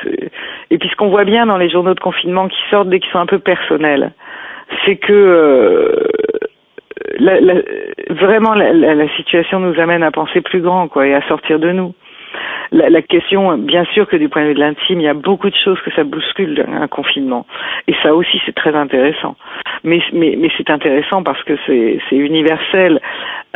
et 0.70 0.78
puis 0.78 0.88
ce 0.88 0.96
qu'on 0.96 1.08
voit 1.08 1.24
bien 1.24 1.46
dans 1.46 1.56
les 1.56 1.68
journaux 1.68 1.94
de 1.94 2.00
confinement 2.00 2.48
qui 2.48 2.58
sortent 2.70 2.88
dès 2.88 3.00
qu'ils 3.00 3.10
sont 3.10 3.18
un 3.18 3.26
peu 3.26 3.38
personnels, 3.38 4.12
c'est 4.84 4.96
que 4.96 5.12
euh, 5.12 6.06
la, 7.18 7.40
la, 7.40 7.54
vraiment 8.10 8.54
la, 8.54 8.72
la, 8.72 9.08
situation 9.16 9.60
nous 9.60 9.78
amène 9.80 10.02
à 10.02 10.10
penser 10.10 10.40
plus 10.40 10.60
grand, 10.60 10.88
quoi, 10.88 11.06
et 11.06 11.14
à 11.14 11.22
sortir 11.28 11.58
de 11.58 11.72
nous. 11.72 11.94
La, 12.72 13.02
question, 13.02 13.58
bien 13.58 13.84
sûr 13.86 14.06
que 14.06 14.16
du 14.16 14.28
point 14.28 14.42
de 14.42 14.48
vue 14.48 14.54
de 14.54 14.60
l'intime, 14.60 15.00
il 15.00 15.04
y 15.04 15.08
a 15.08 15.14
beaucoup 15.14 15.50
de 15.50 15.56
choses 15.56 15.80
que 15.80 15.90
ça 15.90 16.04
bouscule 16.04 16.64
un 16.72 16.86
confinement, 16.86 17.44
et 17.88 17.94
ça 18.02 18.14
aussi 18.14 18.40
c'est 18.46 18.54
très 18.54 18.76
intéressant. 18.76 19.34
Mais 19.82 20.00
c'est 20.56 20.70
intéressant 20.70 21.24
parce 21.24 21.42
que 21.42 21.54
c'est 21.66 21.98
c'est 22.08 22.16
universel 22.16 23.00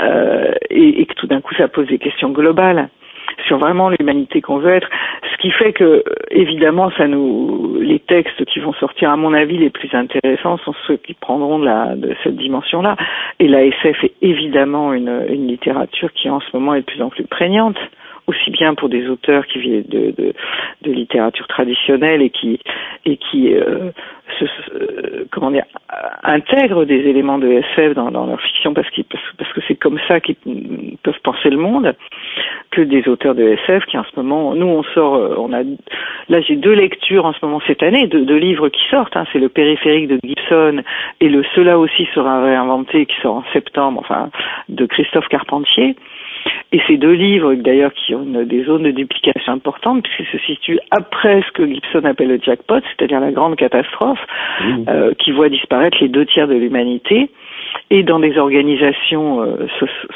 euh, 0.01 0.53
et, 0.69 1.01
et 1.01 1.07
que 1.07 1.15
tout 1.15 1.29
d'un 1.29 1.41
coup 1.41 1.55
ça 1.55 1.69
pose 1.69 1.87
des 1.87 1.99
questions 1.99 2.31
globales 2.31 2.89
sur 3.47 3.59
vraiment 3.59 3.89
l'humanité 3.89 4.41
qu'on 4.41 4.59
veut 4.59 4.75
être. 4.75 4.89
Ce 5.33 5.37
qui 5.39 5.51
fait 5.51 5.73
que, 5.73 6.03
évidemment, 6.31 6.91
ça 6.97 7.07
nous, 7.07 7.79
les 7.81 7.99
textes 7.99 8.45
qui 8.47 8.61
vont 8.61 8.73
sortir, 8.75 9.11
à 9.11 9.17
mon 9.17 9.35
avis, 9.35 9.59
les 9.59 9.71
plus 9.71 9.91
intéressants 9.95 10.59
sont 10.59 10.75
ceux 10.87 10.97
qui 10.97 11.15
prendront 11.15 11.59
de, 11.59 11.67
la, 11.67 11.97
de 11.97 12.15
cette 12.23 12.37
dimension-là. 12.37 12.97
Et 13.41 13.49
la 13.49 13.65
SF 13.65 14.05
est 14.05 14.15
évidemment 14.23 14.93
une, 14.93 15.25
une 15.29 15.49
littérature 15.49 16.13
qui, 16.13 16.31
en 16.31 16.41
ce 16.41 16.47
moment, 16.55 16.75
est 16.75 16.81
de 16.81 16.87
plus 16.87 17.03
en 17.03 17.11
plus 17.11 17.25
prégnante 17.25 17.79
aussi 18.27 18.51
bien 18.51 18.75
pour 18.75 18.89
des 18.89 19.09
auteurs 19.09 19.47
qui 19.47 19.59
viennent 19.59 19.85
de, 19.89 20.13
de, 20.17 20.33
de 20.83 20.93
littérature 20.93 21.47
traditionnelle 21.47 22.23
et 22.23 22.31
qui 22.31 22.59
et 23.05 23.17
qui 23.19 23.55
euh, 23.55 23.91
se, 24.39 24.45
euh, 24.45 25.27
comment 25.31 25.51
dire 25.51 25.65
intègrent 26.23 26.85
des 26.85 27.01
éléments 27.01 27.39
de 27.39 27.49
SF 27.49 27.95
dans, 27.95 28.11
dans 28.11 28.27
leur 28.27 28.41
fiction 28.41 28.73
parce, 28.73 28.89
qu'ils 28.91 29.05
parce 29.05 29.53
que 29.53 29.61
c'est 29.69 29.75
comme 29.75 29.99
ça 30.09 30.21
qu'ils 30.21 30.37
peuvent 31.03 31.21
penser 31.23 31.51
le 31.51 31.59
monde 31.59 31.95
que 32.71 32.81
des 32.81 33.07
auteurs 33.09 33.35
de 33.35 33.43
SF 33.43 33.85
qui 33.87 33.99
en 33.99 34.05
ce 34.05 34.17
moment 34.17 34.55
nous 34.55 34.67
on 34.67 34.83
sort 34.83 35.17
euh, 35.17 35.35
on 35.39 35.53
a 35.53 35.63
là 36.29 36.41
j'ai 36.41 36.57
deux 36.57 36.73
lectures 36.73 37.27
en 37.27 37.35
ce 37.35 37.45
moment 37.45 37.61
cette 37.67 37.83
année 37.83 38.07
de, 38.07 38.21
de 38.21 38.35
livres 38.35 38.71
qui 38.71 38.83
sortent 38.91 39.17
hein, 39.17 39.27
c'est 39.33 39.39
le 39.39 39.51
périphérique 39.51 40.09
de 40.09 40.19
Gibson 40.25 40.83
et 41.21 41.29
le 41.29 41.45
cela 41.55 41.79
aussi 41.79 42.09
sera 42.15 42.43
réinventé 42.43 43.05
qui 43.05 43.17
sort 43.21 43.37
en 43.37 43.45
septembre 43.53 44.01
enfin 44.01 44.31
de 44.71 44.87
Christophe 44.87 45.29
Carpentier 45.29 45.95
et 46.73 46.81
ces 46.89 46.97
deux 46.97 47.13
livres, 47.13 47.55
d'ailleurs, 47.55 47.93
qui 47.93 48.15
ont 48.15 48.25
des 48.25 48.65
zones 48.65 48.83
de 48.83 48.91
duplication 48.91 49.53
importantes, 49.53 50.03
puisqu'ils 50.03 50.39
se 50.39 50.45
situent 50.45 50.81
après 50.91 51.43
ce 51.43 51.53
que 51.53 51.67
Gibson 51.67 52.05
appelle 52.05 52.29
le 52.29 52.41
jackpot, 52.43 52.81
c'est-à-dire 52.81 53.21
la 53.21 53.31
grande 53.31 53.57
catastrophe, 53.57 54.19
euh, 54.89 55.15
qui 55.19 55.31
voit 55.31 55.49
disparaître 55.49 55.99
les 56.01 56.09
deux 56.09 56.27
tiers 56.27 56.49
de 56.49 56.55
l'humanité, 56.55 57.31
et 57.91 58.03
dans 58.03 58.19
des 58.19 58.39
organisations 58.39 59.43
euh, 59.43 59.67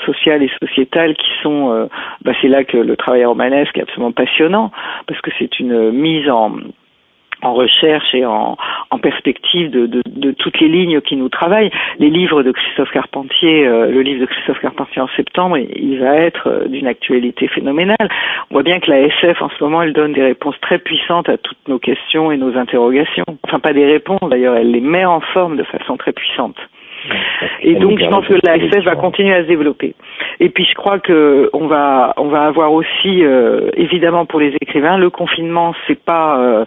sociales 0.04 0.42
et 0.42 0.50
sociétales 0.60 1.14
qui 1.14 1.30
sont, 1.42 1.70
euh, 1.70 1.86
bah, 2.24 2.32
c'est 2.40 2.48
là 2.48 2.64
que 2.64 2.76
le 2.76 2.96
travail 2.96 3.24
romanesque 3.24 3.76
est 3.78 3.82
absolument 3.82 4.12
passionnant, 4.12 4.72
parce 5.06 5.20
que 5.20 5.30
c'est 5.38 5.60
une 5.60 5.92
mise 5.92 6.28
en 6.28 6.56
en 7.42 7.54
recherche 7.54 8.14
et 8.14 8.26
en, 8.26 8.56
en 8.90 8.98
perspective 8.98 9.70
de, 9.70 9.86
de, 9.86 10.30
toutes 10.32 10.60
les 10.60 10.68
lignes 10.68 11.00
qui 11.00 11.16
nous 11.16 11.28
travaillent. 11.28 11.70
Les 11.98 12.10
livres 12.10 12.42
de 12.42 12.52
Christophe 12.52 12.90
Carpentier, 12.90 13.66
euh, 13.66 13.90
le 13.90 14.02
livre 14.02 14.20
de 14.20 14.26
Christophe 14.26 14.60
Carpentier 14.60 15.02
en 15.02 15.08
septembre, 15.16 15.58
il 15.58 15.98
va 15.98 16.16
être 16.16 16.48
euh, 16.48 16.68
d'une 16.68 16.86
actualité 16.86 17.48
phénoménale. 17.48 18.08
On 18.50 18.54
voit 18.54 18.62
bien 18.62 18.80
que 18.80 18.90
la 18.90 19.00
SF 19.00 19.42
en 19.42 19.50
ce 19.50 19.62
moment, 19.62 19.82
elle 19.82 19.92
donne 19.92 20.12
des 20.12 20.22
réponses 20.22 20.58
très 20.60 20.78
puissantes 20.78 21.28
à 21.28 21.36
toutes 21.36 21.68
nos 21.68 21.78
questions 21.78 22.32
et 22.32 22.36
nos 22.36 22.56
interrogations. 22.56 23.24
Enfin, 23.44 23.60
pas 23.60 23.72
des 23.72 23.86
réponses 23.86 24.28
d'ailleurs, 24.30 24.56
elle 24.56 24.70
les 24.70 24.80
met 24.80 25.04
en 25.04 25.20
forme 25.20 25.56
de 25.56 25.64
façon 25.64 25.96
très 25.96 26.12
puissante. 26.12 26.56
Et 27.62 27.74
donc, 27.74 27.98
je 27.98 28.06
pense 28.06 28.26
que 28.26 28.34
la 28.44 28.56
SF 28.56 28.84
va 28.84 28.96
continuer 28.96 29.34
à 29.34 29.42
se 29.42 29.48
développer. 29.48 29.94
Et 30.40 30.48
puis, 30.48 30.64
je 30.64 30.74
crois 30.74 30.98
que 30.98 31.50
on 31.52 31.66
va, 31.66 32.14
on 32.16 32.28
va 32.28 32.44
avoir 32.44 32.72
aussi, 32.72 33.24
euh, 33.24 33.70
évidemment, 33.76 34.26
pour 34.26 34.40
les 34.40 34.54
écrivains, 34.60 34.96
le 34.98 35.10
confinement, 35.10 35.74
c'est 35.86 36.02
pas, 36.02 36.38
euh, 36.38 36.64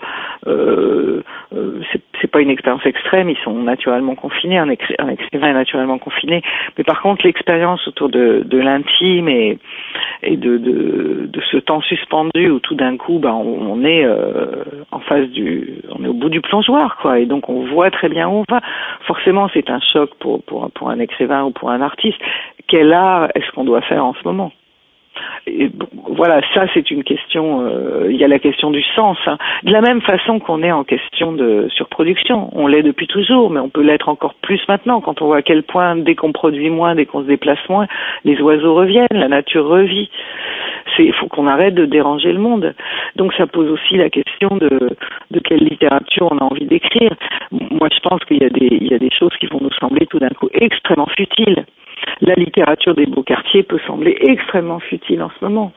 euh, 0.48 1.22
c'est 2.22 2.30
pas 2.30 2.42
une 2.42 2.50
expérience 2.50 2.86
extrême. 2.86 3.30
Ils 3.30 3.38
sont 3.44 3.54
naturellement 3.54 4.16
confinés. 4.16 4.58
Un, 4.58 4.70
un, 4.70 5.10
écrivain 5.10 5.48
est 5.48 5.54
naturellement 5.54 5.98
confiné. 5.98 6.42
Mais 6.78 6.84
par 6.84 7.02
contre, 7.02 7.26
l'expérience 7.26 7.88
autour 7.88 8.10
de, 8.10 8.44
de 8.46 8.58
l'intime 8.58 9.28
et, 9.30 9.58
et 10.24 10.38
de, 10.38 10.58
de, 10.58 11.30
de, 11.32 11.42
ce 11.52 11.58
temps 11.58 11.82
suspendu 11.82 12.50
où 12.50 12.60
tout 12.60 12.76
d'un 12.76 12.98
coup, 12.98 13.20
ben, 13.20 13.34
on, 13.34 13.84
est 13.84 14.06
en 14.92 15.00
face 15.00 15.28
du, 15.30 15.82
on 15.90 16.04
est 16.04 16.08
au 16.08 16.14
bout 16.14 16.30
du 16.30 16.42
plongeoir, 16.42 16.98
quoi. 17.02 17.20
Et 17.20 17.26
donc, 17.26 17.50
on 17.50 17.66
voit 17.66 17.90
très 17.92 18.10
bien 18.10 18.28
où 18.30 18.44
on 18.44 18.46
va. 18.50 18.62
Forcément, 19.08 19.50
c'est 19.54 19.70
un 19.70 19.80
choc 19.80 20.12
pour, 20.20 20.44
pour, 20.44 20.70
pour 20.72 20.90
un 20.90 21.00
écrivain 21.00 21.44
ou 21.44 21.52
pour 21.52 21.72
un 21.72 21.82
artiste, 21.82 22.20
quel 22.68 22.94
art 22.94 23.30
est-ce 23.36 23.52
qu'on 23.52 23.64
doit 23.64 23.82
faire 23.82 24.06
en 24.06 24.14
ce 24.14 24.24
moment? 24.24 24.52
Et 25.48 25.70
voilà, 26.08 26.42
ça 26.54 26.66
c'est 26.74 26.92
une 26.92 27.04
question. 27.04 27.66
Euh, 27.66 28.08
il 28.10 28.16
y 28.16 28.24
a 28.24 28.28
la 28.28 28.40
question 28.40 28.70
du 28.70 28.84
sens. 28.96 29.18
Hein. 29.26 29.38
De 29.64 29.72
la 29.72 29.82
même 29.82 30.02
façon 30.02 30.40
qu'on 30.40 30.62
est 30.64 30.72
en 30.72 30.84
question 30.84 31.32
de 31.34 31.68
surproduction, 31.76 32.50
on 32.54 32.68
l'est 32.68 32.84
depuis 32.84 33.08
toujours, 33.08 33.50
mais 33.50 33.60
on 33.60 33.70
peut 33.70 33.82
l'être 33.82 34.10
encore 34.10 34.36
plus 34.36 34.62
maintenant 34.68 35.02
quand 35.02 35.22
on 35.22 35.26
voit 35.26 35.38
à 35.38 35.42
quel 35.42 35.64
point 35.64 35.96
dès 35.96 36.16
qu'on 36.16 36.32
produit 36.32 36.70
moins, 36.70 36.96
dès 36.96 37.06
qu'on 37.06 37.22
se 37.22 37.28
déplace 37.28 37.60
moins, 37.70 37.88
les 38.24 38.40
oiseaux 38.42 38.76
reviennent, 38.76 39.08
la 39.12 39.28
nature 39.28 39.66
revit. 39.66 40.10
Il 41.00 41.14
faut 41.14 41.28
qu'on 41.28 41.48
arrête 41.48 41.74
de 41.74 41.86
déranger 41.86 42.32
le 42.32 42.40
monde. 42.40 42.76
Donc 43.16 43.34
ça 43.34 43.48
pose 43.48 43.72
aussi 43.72 43.98
la 43.98 44.10
question 44.10 44.50
de, 44.58 44.96
de 45.32 45.40
quelle 45.40 45.64
littérature 45.64 46.28
on 46.32 46.38
a 46.38 46.44
envie 46.44 46.66
d'écrire. 46.66 47.14
Moi, 47.52 47.88
je 47.92 48.00
pense 48.02 48.24
qu'il 48.26 48.38
y, 48.38 48.46
a 48.46 48.50
des, 48.50 48.78
y 48.82 48.94
a 48.94 49.00
des 49.00 49.10
choses 49.10 49.36
qui 49.40 49.48
vont 49.48 49.60
nous 49.62 49.74
sembler 49.80 50.06
tout 50.06 50.20
d'un 50.20 50.30
coup 50.30 50.50
extrêmement 50.54 51.08
futiles. 51.18 51.66
La 52.22 52.36
littérature 52.36 52.96
des 52.96 53.06
beaux 53.06 53.24
quartiers 53.24 53.64
peut 53.64 53.80
sembler 53.88 54.18
extrêmement 54.22 54.80
futile 54.80 55.22
en 55.24 55.30
ce 55.40 55.46
moment. 55.46 55.72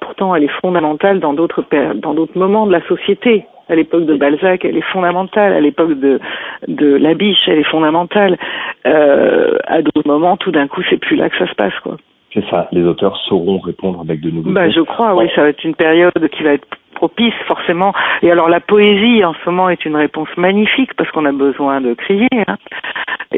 pourtant, 0.00 0.34
elle 0.34 0.44
est 0.44 0.60
fondamentale 0.60 1.20
dans 1.20 1.34
d'autres 1.34 1.64
dans 1.94 2.14
d'autres 2.14 2.38
moments 2.38 2.66
de 2.66 2.72
la 2.72 2.86
société. 2.86 3.44
À 3.68 3.74
l'époque 3.74 4.06
de 4.06 4.16
Balzac, 4.16 4.64
elle 4.64 4.76
est 4.76 4.92
fondamentale. 4.92 5.52
À 5.52 5.60
l'époque 5.60 5.98
de 5.98 6.20
de 6.68 6.96
Labiche, 6.96 7.46
elle 7.48 7.58
est 7.58 7.70
fondamentale. 7.70 8.38
à 8.84 9.82
d'autres 9.82 10.08
moments, 10.08 10.36
tout 10.36 10.52
d'un 10.52 10.68
coup, 10.68 10.82
c'est 10.88 10.98
plus 10.98 11.16
là 11.16 11.28
que 11.28 11.36
ça 11.38 11.46
se 11.46 11.54
passe, 11.54 11.78
quoi. 11.82 11.96
C'est 12.32 12.44
ça. 12.50 12.68
Les 12.72 12.82
auteurs 12.84 13.16
sauront 13.28 13.58
répondre 13.58 14.00
avec 14.00 14.20
de 14.20 14.30
nouveaux. 14.30 14.50
Bah, 14.50 14.68
je 14.68 14.80
crois, 14.80 15.14
oui, 15.16 15.30
ça 15.34 15.42
va 15.42 15.48
être 15.48 15.64
une 15.64 15.74
période 15.74 16.12
qui 16.30 16.42
va 16.42 16.52
être 16.52 16.68
propice 16.98 17.38
forcément. 17.46 17.92
Et 18.22 18.30
alors 18.30 18.48
la 18.48 18.60
poésie 18.60 19.24
en 19.24 19.34
ce 19.34 19.48
moment 19.48 19.70
est 19.70 19.84
une 19.84 19.96
réponse 19.96 20.28
magnifique 20.36 20.94
parce 20.94 21.10
qu'on 21.12 21.26
a 21.26 21.32
besoin 21.32 21.80
de 21.80 21.94
crier. 21.94 22.28
Hein. 22.48 22.56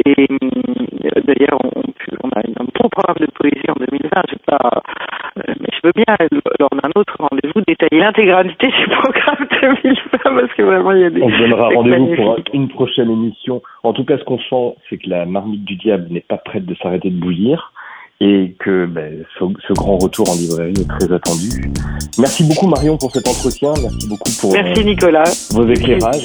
Et 0.06 0.26
euh, 0.30 1.20
d'ailleurs, 1.24 1.60
on, 1.62 1.82
on, 2.24 2.28
a 2.30 2.40
un 2.40 2.64
beau 2.64 2.88
programme 2.88 3.20
de 3.20 3.26
poésie 3.26 3.68
en 3.68 3.78
2020. 3.78 4.08
Je 4.30 4.36
pas, 4.46 4.70
euh, 4.72 5.54
mais 5.60 5.68
je 5.72 5.80
veux 5.84 5.92
bien 5.94 6.16
lors 6.58 6.70
d'un 6.70 6.90
autre 6.94 7.14
rendez-vous 7.18 7.60
détailler 7.66 8.00
l'intégralité 8.00 8.68
du 8.68 8.86
programme 8.88 9.46
2020 9.62 10.18
parce 10.22 10.52
que 10.54 10.62
vraiment 10.62 10.92
il 10.92 11.00
y 11.00 11.04
a 11.04 11.10
des. 11.10 11.22
On 11.22 11.28
donnera 11.28 11.68
rendez-vous 11.68 12.16
pour 12.16 12.38
une 12.54 12.68
prochaine 12.68 13.10
émission. 13.10 13.60
En 13.82 13.92
tout 13.92 14.04
cas, 14.04 14.16
ce 14.16 14.24
qu'on 14.24 14.38
sent, 14.38 14.76
c'est 14.88 14.96
que 14.96 15.10
la 15.10 15.26
marmite 15.26 15.64
du 15.64 15.76
diable 15.76 16.06
n'est 16.10 16.20
pas 16.26 16.38
prête 16.38 16.64
de 16.64 16.74
s'arrêter 16.76 17.10
de 17.10 17.20
bouillir 17.20 17.72
et 18.20 18.54
que 18.58 18.84
ben, 18.84 19.24
ce, 19.38 19.44
ce, 19.66 19.72
grand 19.72 19.96
retour 19.96 20.28
en 20.28 20.34
librairie 20.34 20.74
est 20.78 20.88
très 20.88 21.10
attendu. 21.12 21.70
Merci 22.18 22.44
beaucoup 22.44 22.66
Marion 22.66 22.98
pour 22.98 23.10
cet 23.10 23.26
entretien, 23.26 23.72
merci 23.80 24.08
beaucoup 24.08 24.30
pour 24.40 24.52
merci, 24.52 24.84
Nicolas. 24.84 25.24
vos 25.52 25.66
éclairages. 25.66 26.24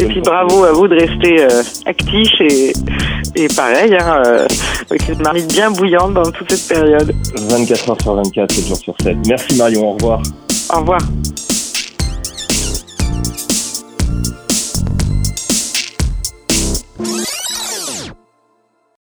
Et, 0.00 0.06
puis 0.06 0.20
bravo 0.22 0.64
à 0.64 0.72
vous 0.72 0.88
de 0.88 0.94
rester 0.94 1.42
euh, 1.42 1.62
actif 1.86 2.28
et, 2.40 2.72
et 3.36 3.48
pareil, 3.54 3.94
hein, 3.94 4.22
euh, 4.26 4.46
avec 4.90 5.08
une 5.08 5.22
marmite 5.22 5.48
bien 5.52 5.70
bouillante 5.70 6.14
dans 6.14 6.30
toute 6.32 6.50
cette 6.50 6.76
période. 6.76 7.14
24 7.36 7.90
heures 7.90 8.00
sur 8.00 8.14
24, 8.14 8.50
7 8.52 8.66
jours 8.66 8.78
sur 8.78 8.94
7. 9.02 9.16
Merci 9.28 9.58
Marion, 9.58 9.90
au 9.90 9.92
revoir. 9.92 10.22
Au 10.74 10.80
revoir. 10.80 11.00